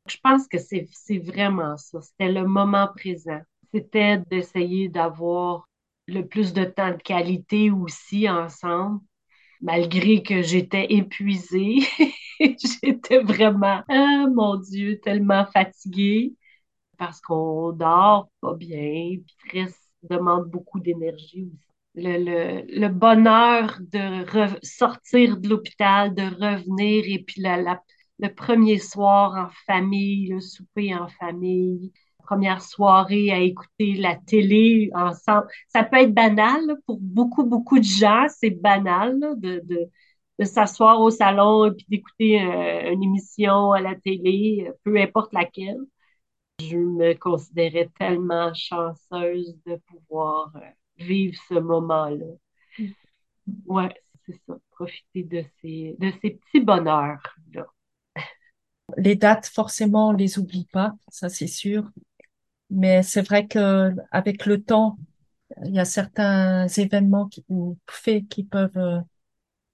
Je 0.07 0.16
pense 0.22 0.46
que 0.48 0.59
c'est 0.59 1.18
vraiment 1.18 1.76
ça. 1.76 2.00
C'était 2.00 2.33
le 2.33 2.46
moment 2.46 2.88
présent. 2.94 3.40
C'était 3.72 4.18
d'essayer 4.18 4.88
d'avoir 4.88 5.68
le 6.07 6.22
plus 6.26 6.52
de 6.52 6.64
temps 6.64 6.90
de 6.90 7.02
qualité 7.02 7.70
aussi 7.70 8.28
ensemble, 8.28 9.00
malgré 9.61 10.23
que 10.23 10.43
j'étais 10.43 10.87
épuisée. 10.90 11.79
J'étais 12.40 13.21
vraiment, 13.21 13.83
ah 13.88 14.27
mon 14.35 14.57
Dieu, 14.57 14.99
tellement 15.01 15.47
fatiguée 15.47 16.35
parce 16.99 17.21
qu'on 17.21 17.73
dort 17.73 18.29
pas 18.40 18.55
bien, 18.55 19.19
puis 19.25 19.37
stress 19.47 19.75
demande 20.03 20.51
beaucoup 20.51 20.81
d'énergie 20.81 21.49
aussi. 21.53 21.69
Le, 21.97 22.88
bonheur 22.88 23.79
de 23.81 24.59
sortir 24.62 25.37
de 25.37 25.49
l'hôpital, 25.49 26.14
de 26.14 26.23
revenir, 26.23 27.05
et 27.07 27.23
puis 27.23 27.40
la, 27.40 27.81
le 28.19 28.35
premier 28.35 28.79
soir 28.79 29.35
en 29.37 29.51
famille, 29.67 30.29
le 30.29 30.40
souper 30.40 30.95
en 30.95 31.09
famille, 31.09 31.93
première 32.24 32.62
soirée 32.62 33.30
à 33.30 33.40
écouter 33.40 33.94
la 33.94 34.16
télé 34.16 34.90
ensemble. 34.94 35.46
Ça 35.68 35.84
peut 35.84 35.98
être 35.98 36.14
banal 36.14 36.60
pour 36.87 36.98
beaucoup, 37.00 37.44
beaucoup 37.44 37.78
de 37.78 37.84
gens, 37.84 38.26
c'est 38.28 38.50
banal 38.50 39.18
de, 39.38 39.60
de, 39.64 39.90
de 40.38 40.44
s'asseoir 40.44 41.00
au 41.00 41.10
salon 41.10 41.66
et 41.66 41.72
puis 41.72 41.87
d'écouter 41.88 42.42
euh, 42.42 42.92
une 42.92 43.02
émission 43.02 43.72
à 43.72 43.80
la 43.80 43.94
télé, 43.94 44.70
peu 44.84 44.96
importe 45.00 45.32
laquelle. 45.32 45.78
Je 46.60 46.76
me 46.76 47.14
considérais 47.14 47.90
tellement 47.98 48.52
chanceuse 48.54 49.56
de 49.66 49.76
pouvoir 49.87 50.52
euh, 50.56 50.60
vivre 50.98 51.37
ce 51.48 51.54
moment-là. 51.54 52.26
Mm. 52.78 52.87
Ouais, 53.66 53.94
c'est 54.26 54.40
ça, 54.46 54.54
profiter 54.70 55.22
de 55.22 55.44
ces, 55.60 55.96
de 55.98 56.10
ces 56.22 56.30
petits 56.30 56.60
bonheurs-là. 56.60 57.66
Les 58.96 59.16
dates, 59.16 59.46
forcément, 59.46 60.10
on 60.10 60.12
les 60.12 60.38
oublie 60.38 60.66
pas, 60.72 60.92
ça 61.08 61.28
c'est 61.28 61.46
sûr. 61.46 61.90
Mais 62.70 63.03
c'est 63.03 63.22
vrai 63.22 63.46
que 63.46 63.90
avec 64.11 64.46
le 64.46 64.62
temps, 64.62 64.98
il 65.64 65.74
y 65.74 65.81
a 65.81 65.85
certains 65.85 66.66
événements 66.68 67.29
qui, 67.29 67.44
ou 67.48 67.79
faits 67.88 68.29
qui 68.29 68.44
peuvent 68.44 68.77
euh, 68.77 69.00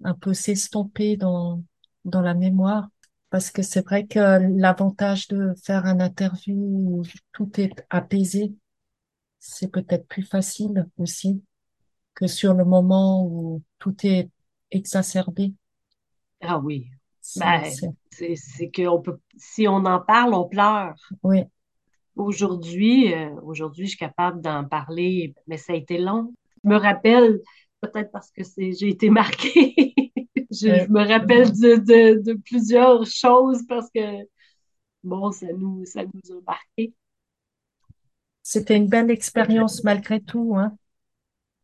un 0.05 0.15
peu 0.15 0.35
s'estomper 0.35 1.17
dans, 1.17 1.63
dans 2.05 2.21
la 2.21 2.35
mémoire. 2.35 2.89
Parce 3.31 3.51
que 3.51 3.63
c'est 3.63 3.85
vrai 3.87 4.07
que 4.07 4.19
l'avantage 4.59 5.29
de 5.29 5.55
faire 5.65 5.87
un 5.87 6.01
interview 6.01 6.57
où 6.57 7.03
tout 7.33 7.51
est 7.61 7.87
apaisé, 7.91 8.55
c'est 9.39 9.69
peut-être 9.71 10.07
plus 10.09 10.25
facile 10.25 10.87
aussi 10.99 11.43
que 12.15 12.27
sur 12.27 12.55
le 12.55 12.65
moment 12.65 13.25
où 13.25 13.63
tout 13.79 13.95
est 14.05 14.29
exacerbé. 14.71 15.55
Ah 16.43 16.59
oui. 16.59 16.89
Ben, 17.37 17.63
c'est 18.11 18.71
que 18.71 18.87
on 18.87 19.01
peut, 19.01 19.21
si 19.37 19.69
on 19.69 19.85
en 19.85 20.01
parle, 20.01 20.35
on 20.35 20.49
pleure. 20.49 20.95
Oui. 21.23 21.45
Aujourd'hui, 22.17 23.15
euh, 23.15 23.31
aujourd'hui, 23.43 23.87
je 23.87 23.91
suis 23.91 23.99
capable 23.99 24.41
d'en 24.41 24.65
parler, 24.65 25.35
mais 25.47 25.57
ça 25.57 25.73
a 25.73 25.77
été 25.77 25.99
long. 25.99 26.33
Je 26.65 26.69
me 26.69 26.77
rappelle 26.77 27.41
peut-être 27.81 28.11
parce 28.11 28.31
que 28.31 28.45
c'est, 28.45 28.73
j'ai 28.73 28.89
été 28.89 29.11
marquée. 29.11 29.75
je, 30.51 30.91
me 30.91 31.07
rappelle 31.07 31.51
de, 31.53 32.21
de, 32.21 32.35
plusieurs 32.45 33.07
choses 33.07 33.63
parce 33.69 33.89
que, 33.95 34.25
bon, 35.03 35.31
ça 35.33 35.47
nous, 35.53 35.85
ça 35.87 36.03
nous 36.05 36.37
a 36.37 36.41
marqué. 36.47 36.93
C'était 38.43 38.77
une 38.77 38.89
belle 38.89 39.11
expérience 39.11 39.85
malgré 39.85 40.21
tout, 40.21 40.57
hein? 40.57 40.77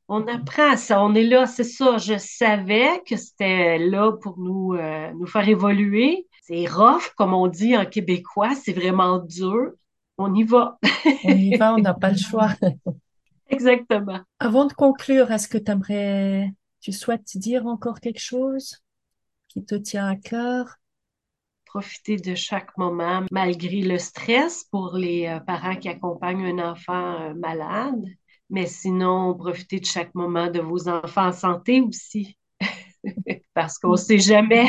On 0.09 0.29
apprend 0.29 0.77
ça, 0.77 1.03
on 1.03 1.17
est 1.17 1.25
là, 1.25 1.47
c'est 1.47 1.65
ça. 1.65 1.99
Je 1.99 2.17
savais 2.17 3.03
que 3.09 3.17
c'était 3.17 3.77
là 3.79 4.13
pour 4.13 4.39
nous, 4.39 4.75
euh, 4.75 5.13
nous 5.15 5.27
faire 5.27 5.49
évoluer. 5.49 6.29
C'est 6.43 6.65
rough, 6.67 7.13
comme 7.17 7.35
on 7.35 7.49
dit 7.49 7.77
en 7.77 7.85
québécois, 7.85 8.55
c'est 8.55 8.73
vraiment 8.73 9.19
dur. 9.19 9.73
On 10.19 10.35
y 10.35 10.45
va. 10.45 10.79
on 11.25 11.31
y 11.31 11.57
va, 11.57 11.75
on 11.75 11.79
n'a 11.79 11.95
pas 11.95 12.11
le 12.11 12.17
choix. 12.17 12.51
Exactement. 13.49 14.21
Avant 14.39 14.65
de 14.67 14.73
conclure, 14.73 15.31
est-ce 15.31 15.49
que 15.49 15.59
tu 15.59 15.71
aimerais, 15.71 16.53
tu 16.81 16.93
souhaites 16.93 17.37
dire 17.37 17.67
encore 17.67 18.01
quelque 18.01 18.21
chose 18.21 18.83
qui 19.49 19.65
te 19.65 19.75
tient 19.75 20.09
à 20.09 20.17
cœur? 20.17 20.77
profiter 21.77 22.17
de 22.17 22.35
chaque 22.35 22.77
moment 22.79 23.27
malgré 23.31 23.83
le 23.83 23.99
stress 23.99 24.65
pour 24.71 24.97
les 24.97 25.27
euh, 25.27 25.41
parents 25.41 25.77
qui 25.77 25.91
accompagnent 25.91 26.59
un 26.59 26.71
enfant 26.71 27.21
euh, 27.21 27.35
malade. 27.35 28.03
Mais 28.49 28.65
sinon, 28.67 29.35
profiter 29.35 29.81
de 29.81 29.85
chaque 29.85 30.15
moment 30.15 30.51
de 30.51 30.61
vos 30.61 30.89
enfants 30.89 31.27
en 31.27 31.33
santé 31.33 31.83
aussi. 31.83 32.39
Parce 33.55 33.77
qu'on 33.77 33.93
ne 33.93 33.97
sait 33.97 34.21
jamais. 34.21 34.69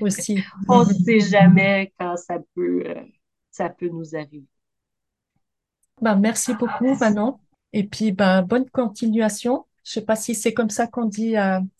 aussi. 0.00 0.42
on 0.68 0.86
ne 0.86 0.92
sait 0.94 1.20
jamais 1.20 1.92
quand 1.98 2.16
ça 2.16 2.38
peut, 2.54 2.82
euh, 2.86 3.04
ça 3.50 3.68
peut 3.68 3.88
nous 3.88 4.16
arriver. 4.16 4.46
Ben, 6.00 6.16
merci 6.16 6.54
beaucoup, 6.54 6.94
Manon. 6.96 7.38
Et 7.72 7.84
puis, 7.84 8.12
ben, 8.12 8.42
bonne 8.42 8.68
continuation. 8.70 9.66
Je 9.84 9.92
sais 9.92 10.04
pas 10.04 10.16
si 10.16 10.34
c'est 10.34 10.54
comme 10.54 10.70
ça 10.70 10.86
qu'on 10.86 11.06
dit 11.06 11.34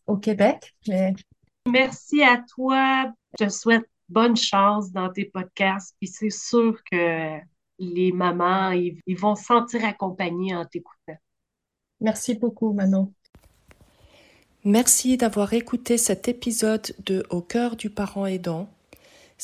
au 0.07 0.17
Québec, 0.17 0.75
mais... 0.89 1.15
Merci 1.71 2.23
à 2.23 2.39
toi. 2.39 3.13
Je 3.39 3.45
te 3.45 3.51
souhaite 3.51 3.89
bonne 4.09 4.37
chance 4.37 4.93
dans 4.93 5.11
tes 5.11 5.25
podcasts. 5.25 5.95
Puis 6.01 6.09
c'est 6.09 6.31
sûr 6.31 6.79
que 6.91 7.39
les 7.79 8.13
mamans, 8.13 8.71
ils, 8.71 9.01
vont 9.17 9.35
se 9.35 9.45
sentir 9.45 9.85
accompagnés 9.85 10.55
en 10.55 10.65
t'écoutant. 10.65 11.19
Merci 12.01 12.35
beaucoup, 12.35 12.73
Manon. 12.73 13.13
Merci 14.65 15.17
d'avoir 15.17 15.53
écouté 15.55 15.99
cet 15.99 16.29
épisode 16.29 16.95
de 17.05 17.25
Au 17.31 17.41
cœur 17.41 17.77
du 17.77 17.91
parent 17.91 18.27
aidant. 18.27 18.69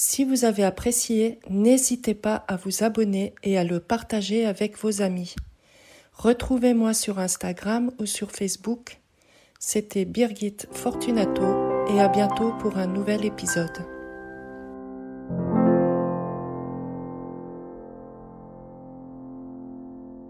Si 0.01 0.22
vous 0.22 0.44
avez 0.44 0.62
apprécié, 0.62 1.40
n'hésitez 1.51 2.14
pas 2.14 2.44
à 2.46 2.55
vous 2.55 2.84
abonner 2.84 3.34
et 3.42 3.59
à 3.59 3.64
le 3.64 3.80
partager 3.80 4.46
avec 4.46 4.78
vos 4.78 5.03
amis. 5.03 5.34
Retrouvez-moi 6.12 6.94
sur 6.94 7.18
Instagram 7.18 7.90
ou 7.99 8.07
sur 8.07 8.30
Facebook. 8.30 9.01
C'était 9.59 10.05
Birgit 10.05 10.68
Fortunato 10.70 11.42
et 11.88 12.01
à 12.01 12.07
bientôt 12.07 12.53
pour 12.61 12.76
un 12.76 12.86
nouvel 12.86 13.24
épisode. 13.24 13.97